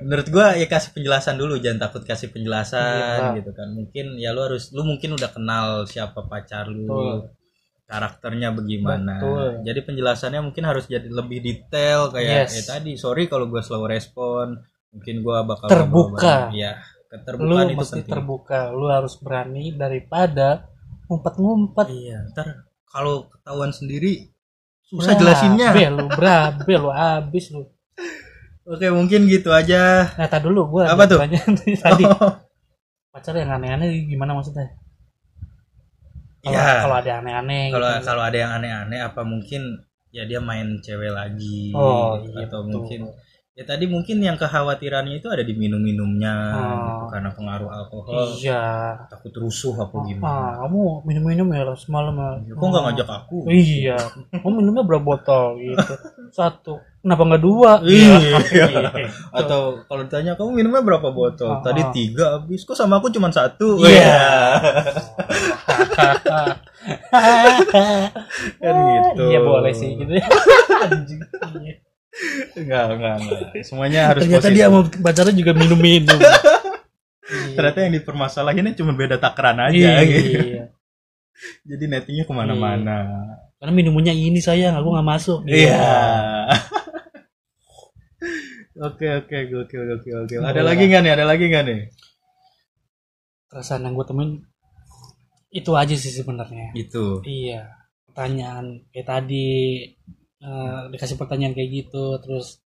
Menurut 0.00 0.28
gua 0.32 0.56
ya 0.56 0.64
kasih 0.64 0.96
penjelasan 0.96 1.36
dulu 1.36 1.60
jangan 1.60 1.88
takut 1.90 2.02
kasih 2.06 2.32
penjelasan 2.32 3.34
Iya. 3.34 3.44
gitu 3.44 3.50
kan. 3.52 3.68
Mungkin 3.76 4.16
ya 4.16 4.32
lu 4.32 4.40
harus 4.46 4.72
lu 4.72 4.86
mungkin 4.86 5.12
udah 5.18 5.30
kenal 5.34 5.84
siapa 5.84 6.24
pacar 6.30 6.70
lu. 6.70 6.86
Betul. 6.86 7.18
Karakternya 7.90 8.48
bagaimana 8.50 9.18
Betul. 9.18 9.66
jadi 9.66 9.80
penjelasannya 9.82 10.40
mungkin 10.40 10.62
harus 10.62 10.86
jadi 10.86 11.04
lebih 11.04 11.38
detail 11.40 12.08
kayak 12.08 12.46
Yes. 12.46 12.54
eh 12.54 12.64
tadi 12.64 12.92
sorry 12.94 13.26
kalau 13.26 13.44
gua 13.44 13.60
slow 13.60 13.82
respon 13.84 14.62
mungkin 14.90 15.20
gua 15.20 15.42
bakal 15.42 15.66
Terbuka. 15.66 16.48
ya 16.52 16.78
Lu 16.78 17.10
keterbukaan 17.10 17.66
itu 17.66 17.74
mesti 17.76 17.92
penting 17.98 18.12
terbuka. 18.12 18.60
Lu 18.70 18.86
harus 18.86 19.18
berani 19.18 19.74
daripada 19.74 20.70
ngumpet-ngumpet. 21.04 21.86
iya 21.90 22.22
ntar 22.30 22.62
kalau 22.84 23.26
ketahuan 23.28 23.70
sendiri 23.70 24.30
susah 24.80 25.14
jelasinnya 25.14 25.70
Berabe 25.70 25.86
lu, 25.92 26.06
berabe 26.08 26.72
lu 26.76 26.90
abis 26.90 27.50
lu. 27.50 27.66
oke 28.62 28.86
mungkin 28.90 29.26
gitu 29.26 29.50
aja 29.50 30.06
Nah, 30.14 30.26
tadi 30.26 30.46
dulu 30.46 30.70
gua 30.70 30.86
Apa 30.88 31.04
tuh? 31.04 31.18
tadi. 31.82 32.04
Pacar 33.10 33.34
yang 33.34 33.50
aneh-aneh 33.52 34.06
gimana 34.06 34.30
maksudnya? 34.32 34.70
Kalau 36.40 36.56
Iya. 36.56 36.72
kalau 36.80 36.96
ada 36.96 37.10
aneh-aneh 37.20 37.64
kalau 37.68 37.88
gitu. 37.92 38.04
kalau 38.08 38.22
ada 38.24 38.36
yang 38.40 38.52
aneh-aneh 38.56 39.00
apa 39.00 39.20
mungkin 39.22 39.62
ya 40.08 40.24
dia 40.24 40.40
main 40.40 40.80
cewek 40.80 41.12
lagi 41.12 41.70
Oh, 41.76 42.16
gitu. 42.18 42.32
iya, 42.34 42.48
atau 42.48 42.60
betul. 42.64 42.72
mungkin 42.72 43.00
ya 43.52 43.64
tadi 43.68 43.84
mungkin 43.84 44.16
yang 44.24 44.40
kekhawatirannya 44.40 45.20
itu 45.20 45.28
ada 45.28 45.44
di 45.44 45.52
minum-minumnya 45.52 46.34
Oh. 46.56 46.80
gitu, 46.88 47.04
karena 47.12 47.30
pengaruh 47.30 47.68
alkohol 47.68 48.24
Iya. 48.40 48.64
takut 49.12 49.36
rusuh 49.36 49.76
apa 49.76 49.96
gimana 50.00 50.32
Ah, 50.32 50.52
kamu 50.64 51.04
minum-minum 51.04 51.48
ya 51.52 51.68
semalam 51.76 52.14
ya. 52.16 52.56
kok 52.56 52.66
nggak 52.66 52.82
ngajak 52.88 53.08
aku 53.10 53.36
Iya. 53.46 53.98
Kamu 54.40 54.64
minumnya 54.64 54.82
berapa 54.82 55.04
botol 55.04 55.60
gitu? 55.60 55.92
Satu. 56.32 56.80
Kenapa 57.00 57.22
nggak 57.24 57.40
dua? 57.40 57.80
Iya. 57.80 58.16
Gitu. 58.44 58.80
atau 59.34 59.82
kalau 59.82 60.00
ditanya 60.02 60.34
kamu 60.34 60.50
minumnya 60.54 60.80
berapa 60.80 61.08
botol 61.08 61.50
Ah, 61.50 61.60
tadi 61.60 61.80
tiga 61.90 62.36
habis 62.36 62.60
kok 62.60 62.74
sama 62.74 62.96
aku 62.96 63.08
cuma 63.08 63.30
satu 63.30 63.80
Iya. 63.80 64.60
kan 68.60 68.74
gitu 68.76 69.22
Iya 69.26 69.40
boleh 69.40 69.72
sih 69.72 69.94
gitu. 69.94 70.10
Anjing. 70.82 71.20
Iya. 71.56 71.74
enggak 72.52 72.82
enggak 72.90 73.14
enggak 73.16 73.40
semuanya 73.62 74.00
harus 74.08 74.20
Ternyata 74.20 74.44
positif. 74.44 74.56
dia 74.58 74.64
sama 74.66 74.80
pacarnya 74.84 75.32
juga 75.32 75.52
minum-minum. 75.54 76.18
ternyata 77.54 77.78
yang 77.80 77.92
dipermasalahinnya 77.94 78.72
cuma 78.74 78.90
beda 78.92 79.14
takaran 79.16 79.56
aja 79.62 80.02
gitu. 80.02 80.50
Iya. 80.50 80.64
jadi 81.64 81.84
nettingnya 81.86 82.24
ke 82.26 82.32
mana-mana 82.34 82.96
Karena 83.56 83.72
minumnya 83.72 84.10
ini 84.10 84.36
sayang, 84.36 84.74
aku 84.74 84.90
nggak 84.90 85.06
masuk. 85.06 85.38
iya 85.46 85.78
oke 88.80 89.06
oke 89.20 89.36
gokil 89.46 89.82
gokil 89.86 90.14
gokil 90.24 90.40
ada 90.40 90.60
Boleh 90.60 90.64
lagi 90.72 90.82
nggak 90.88 91.02
nih? 91.04 91.12
Ada 91.12 91.24
lagi 91.24 91.44
nggak 91.46 91.64
nih? 91.68 91.80
Perasaan 93.50 93.84
yang 93.84 93.94
gue 93.94 94.06
temuin 94.06 94.30
itu 95.50 95.70
aja 95.74 95.94
sih 95.94 96.12
sebenarnya. 96.14 96.70
itu. 96.72 97.20
Iya. 97.26 97.66
Pertanyaan 98.06 98.86
kayak 98.90 99.06
tadi 99.06 99.48
eh, 100.40 100.80
dikasih 100.88 101.18
pertanyaan 101.18 101.52
kayak 101.52 101.70
gitu, 101.70 102.16
terus 102.22 102.62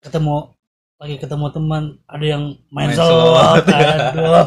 ketemu 0.00 0.52
lagi 0.94 1.16
ketemu 1.16 1.46
teman 1.50 1.84
ada 2.06 2.24
yang 2.24 2.44
main, 2.70 2.88
Main 2.92 2.96
slot, 2.96 3.64
slot. 3.64 3.64
aduh 3.66 4.46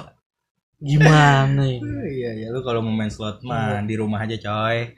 gimana 0.78 1.66
iya 2.06 2.38
ya 2.38 2.48
lu 2.54 2.62
kalau 2.62 2.86
mau 2.86 2.94
main 2.94 3.10
slot 3.10 3.42
mah 3.42 3.82
di 3.82 3.98
rumah 3.98 4.22
aja 4.22 4.38
coy 4.38 4.94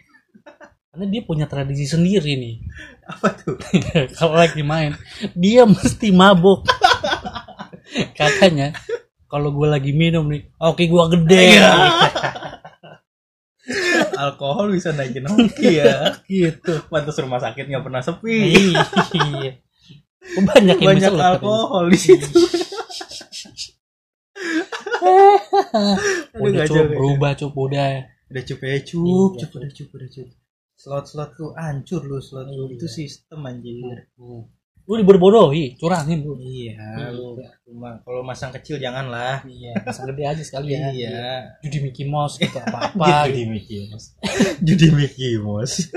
karena 0.89 1.05
dia 1.05 1.21
punya 1.21 1.45
tradisi 1.45 1.85
sendiri 1.85 2.33
nih. 2.35 2.55
Apa 3.11 3.27
tuh? 3.37 3.57
Kalau 4.17 4.35
lagi 4.35 4.61
main 4.65 4.97
dia 5.37 5.65
mesti 5.65 6.09
mabuk. 6.09 6.65
Katanya 8.19 8.73
kalau 9.29 9.49
gue 9.49 9.65
lagi 9.65 9.93
minum 9.93 10.29
nih 10.29 10.45
oke 10.61 10.85
gue 10.85 11.03
gede. 11.17 11.57
Iya. 11.57 11.73
alkohol 14.17 14.73
bisa 14.73 14.93
naikin 14.93 15.25
hoki 15.25 15.81
ya. 15.81 16.17
Gitu. 16.25 16.85
Pantas 16.85 17.17
rumah 17.17 17.41
sakit 17.41 17.65
nggak 17.65 17.81
pernah 17.81 18.01
sepi. 18.01 18.57
Iya. 18.57 19.57
Banyak 20.37 20.77
yang 20.81 20.89
banyak 20.97 21.13
alkohol 21.17 21.89
di 21.89 21.97
situ. 21.97 22.29
Aduh, 25.01 26.45
udah 26.45 26.65
cup 26.65 26.73
gajah. 26.73 26.85
berubah 26.93 27.31
cup 27.37 27.53
udah. 27.57 27.89
Udah 28.29 28.43
cup 28.45 28.59
ya 28.61 28.77
cup 28.85 29.01
Iya, 29.01 29.25
cup 29.33 29.51
udah 29.57 29.71
cup 29.73 29.89
udah 29.97 30.09
cup 30.13 30.29
slot 30.79 31.05
slot 31.11 31.35
lu 31.35 31.51
hancur 31.59 31.99
lu 32.07 32.23
slot 32.23 32.47
lu 32.47 32.71
Iya. 32.71 32.79
itu 32.79 32.87
sistem 32.87 33.43
anjir. 33.43 34.07
Hmm. 34.15 34.47
lu 34.89 34.97
dibodoh-bodohi 34.97 35.77
curangin 35.77 36.25
lu 36.25 36.33
iya 36.41 36.73
lu 37.13 37.37
cuma 37.61 38.01
kalau 38.01 38.25
masang 38.25 38.49
kecil 38.49 38.81
janganlah. 38.81 39.43
Iya 39.45 39.85
masa 39.85 40.01
gede 40.09 40.23
aja 40.25 40.41
sekalian 40.41 40.89
iya. 40.97 41.45
Judi 41.61 41.77
Mickey 41.83 42.09
Mouse 42.09 42.41
gitu 42.41 42.57
apa 42.57 42.89
apa 42.89 43.05
judi 43.29 43.43
Mickey 43.45 43.85
Mouse. 43.85 44.17
Judi 44.65 44.87
Mickey 44.89 45.37
Mouse. 45.37 45.93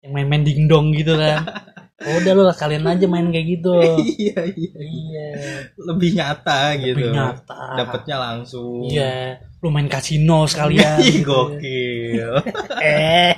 Yang 0.00 0.12
main-main 0.16 0.46
dingdong 0.48 0.96
gitu 0.96 1.12
kan 1.18 1.44
oh, 2.00 2.14
udah 2.20 2.32
lu 2.32 2.42
lah 2.44 2.56
kalian 2.56 2.84
aja 2.88 3.06
main 3.06 3.28
kayak 3.28 3.46
gitu. 3.58 3.72
Iya 4.20 4.40
iya. 4.48 4.72
Iya. 4.80 5.28
Lebih 5.76 6.10
nyata 6.16 6.60
gitu. 6.80 6.96
lebih 6.96 7.08
nyata. 7.12 7.62
Dapatnya 7.76 8.16
langsung. 8.16 8.88
Iya. 8.88 9.40
Lu 9.60 9.68
main 9.68 9.88
kasino 9.88 10.48
sekalian 10.48 10.98
Ih, 11.04 11.20
gitu. 11.20 11.28
gokil. 11.28 12.32
Eh. 12.80 13.34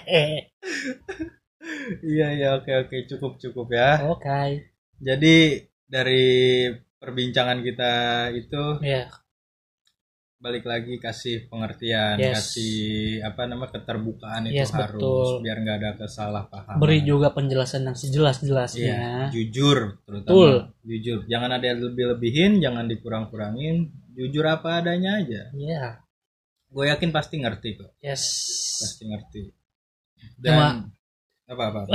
Iya 2.02 2.26
iya 2.34 2.48
oke 2.58 2.70
oke. 2.86 2.96
Cukup 3.10 3.38
cukup 3.42 3.66
ya. 3.74 4.06
Oke. 4.06 4.70
Jadi 5.02 5.66
dari 5.90 6.70
perbincangan 7.02 7.58
kita 7.66 7.92
itu 8.30 8.78
ya 8.86 9.10
balik 10.42 10.66
lagi 10.66 10.98
kasih 10.98 11.46
pengertian 11.46 12.18
Yes. 12.18 12.34
kasih 12.50 13.22
apa 13.22 13.46
nama 13.46 13.70
keterbukaan 13.70 14.50
itu 14.50 14.58
Yes, 14.58 14.74
harus 14.74 14.98
betul. 14.98 15.38
biar 15.38 15.56
nggak 15.62 15.76
ada 15.78 15.90
kesalahpahaman. 15.96 16.82
Beri 16.82 16.98
juga 17.06 17.30
penjelasan 17.30 17.86
yang 17.86 17.94
sejelas 17.94 18.42
Iya, 18.42 18.50
jelasnya 18.50 18.98
jujur 19.30 20.02
terutama 20.02 20.26
Betul. 20.34 20.52
jujur. 20.82 21.18
Jangan 21.30 21.50
ada 21.54 21.64
yang 21.64 21.78
lebih-lebihin 21.80 22.52
jangan 22.58 22.90
dikurang-kurangin. 22.90 23.94
Jujur 24.12 24.42
apa 24.44 24.82
adanya 24.82 25.22
aja. 25.22 25.54
Iya. 25.54 26.02
Gue 26.68 26.90
yakin 26.90 27.14
pasti 27.14 27.38
ngerti 27.38 27.78
kok. 27.78 27.94
Yes. 28.02 28.22
Pasti 28.82 29.06
ngerti. 29.06 29.42
Cuma- 30.42 30.42
dan 30.42 30.90
apa 31.46 31.62
apa, 31.70 31.80
apa. 31.86 31.94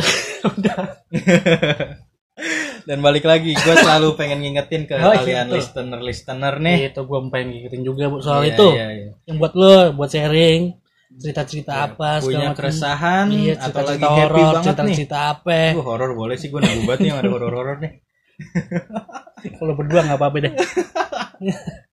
Dan 2.88 2.98
balik 3.00 3.24
lagi 3.24 3.52
gue 3.52 3.76
selalu 3.76 4.16
pengen 4.16 4.40
ngingetin 4.40 4.88
ke 4.88 4.96
Oh, 4.98 5.12
kalian 5.12 5.46
gitu. 5.46 5.60
listener 5.60 6.00
listener 6.00 6.54
nih. 6.58 6.90
Itu 6.90 7.04
gue 7.04 7.20
pengen 7.28 7.48
ngikutin 7.52 7.82
juga 7.84 8.04
Bu, 8.08 8.18
soal 8.18 8.42
Iya, 8.42 8.56
itu. 8.56 8.68
iya, 8.72 8.88
iya. 8.90 9.12
yang 9.26 9.38
buat 9.38 9.54
lo 9.54 9.92
buat 9.94 10.08
sharing 10.08 10.72
cerita-cerita 11.10 11.74
Iya, 11.74 11.86
apa 11.90 12.10
punya 12.20 12.48
keresahan 12.52 13.26
iya, 13.30 13.56
atau 13.58 13.80
lagi 13.82 14.00
cerita-cerita 14.00 14.08
happy 14.10 14.42
banget 14.42 14.56
nih. 14.56 14.66
cerita-cerita 14.66 15.18
apa. 15.30 15.60
Duh, 15.72 15.84
horor 15.84 16.12
boleh 16.14 16.36
sih 16.36 16.48
gue 16.48 16.60
nunggu 16.60 16.84
banget 16.84 17.00
nih 17.00 17.10
yang 17.10 17.20
ada 17.20 17.30
horor-horor 17.30 17.78
nih. 17.78 17.94
Kalau 19.58 19.74
berdua 19.74 20.02
nggak 20.04 20.18
apa-apa 20.18 20.38
deh 20.40 20.54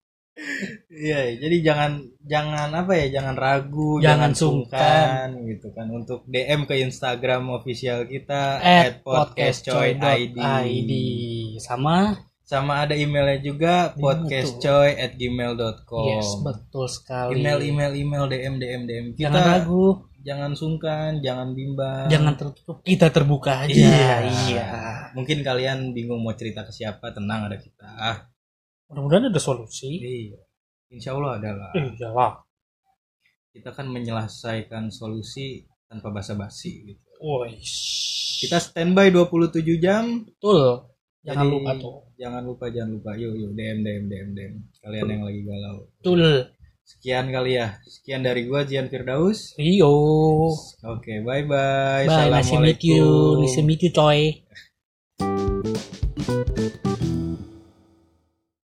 Iya, 0.89 1.37
jadi 1.37 1.57
jangan 1.61 1.93
jangan 2.23 2.71
apa 2.71 2.93
ya, 2.95 3.19
jangan 3.19 3.35
ragu, 3.35 3.99
Jangan 3.99 4.31
sungkan 4.33 5.35
gitu 5.45 5.69
kan 5.71 5.89
untuk 5.89 6.23
DM 6.25 6.65
ke 6.65 6.79
Instagram 6.81 7.51
official 7.51 8.05
kita 8.05 8.59
at 8.59 9.03
@podcastcoy.id. 9.03 10.37
podcastcoy.id 10.39 10.93
sama 11.59 12.15
Sama 12.41 12.85
ada 12.85 12.93
emailnya 12.93 13.41
juga 13.41 13.91
Gimana 13.91 14.01
podcastcoy@gmail.com. 14.29 16.07
yes 16.07 16.29
betul 16.39 16.87
sekali 16.87 17.41
Email 17.41 17.59
email 17.65 17.93
email 17.95 18.25
DM 18.27 18.55
DM 18.57 18.83
DM 18.85 19.07
kita 19.17 19.33
jangan 19.33 19.45
ragu 19.51 19.87
jangan 20.21 20.53
sungkan, 20.53 21.21
jangan 21.21 21.53
bimbang. 21.53 22.09
jangan 22.09 22.33
tertutup 22.35 22.81
kita 22.81 23.09
terbuka 23.09 23.65
aja 23.65 23.73
Iya. 23.73 24.15
iya 24.47 24.69
Mungkin 25.13 25.41
kalian 25.41 25.93
bingung 25.93 26.21
mau 26.21 26.33
cerita 26.33 26.65
ke 26.65 26.73
siapa, 26.73 27.13
tenang 27.13 27.47
ada 27.47 27.55
kita. 27.55 28.25
Ah, 28.89 29.01
mudah-mudahan 29.01 29.33
ada 29.33 29.41
solusi 29.41 29.97
iya. 30.01 30.41
Insya 30.93 31.17
Allah 31.17 31.41
adalah. 31.41 31.71
iya 31.75 32.09
lah 32.13 32.45
kita 33.55 33.71
kan 33.71 33.87
menyelesaikan 33.87 34.91
solusi 34.91 35.63
tanpa 35.87 36.11
basa-basi 36.11 36.91
gitu. 36.91 37.07
Wih. 37.23 37.63
Kita 38.43 38.59
standby 38.59 39.15
27 39.15 39.79
jam. 39.79 40.27
betul 40.27 40.91
jangan 41.23 41.47
Jadi, 41.47 41.55
lupa 41.55 41.73
tuh 41.79 41.97
Jangan 42.15 42.43
lupa, 42.47 42.67
jangan 42.71 42.91
lupa. 42.99 43.11
Yuk, 43.15 43.33
yuk 43.39 43.51
DM 43.55 43.79
DM 43.87 44.05
DM 44.11 44.29
DM. 44.35 44.55
Kalian 44.83 45.07
yang 45.07 45.23
lagi 45.23 45.41
galau. 45.47 45.87
betul 45.99 46.51
Sekian 46.85 47.33
kali 47.33 47.57
ya. 47.57 47.81
Sekian 47.87 48.21
dari 48.21 48.45
gua 48.45 48.67
Jian 48.69 48.93
Firdaus. 48.93 49.57
Rio 49.57 49.95
Oke, 50.85 51.25
bye 51.25 51.47
bye. 51.49 52.05
bye 52.05 52.29
nice 52.29 52.53
to 52.53 52.61
meet 52.61 52.83
you 52.85 53.41
nice 53.41 53.57
to 53.57 53.63
meet 53.65 53.81
you 53.81 53.95
coy 53.95 54.45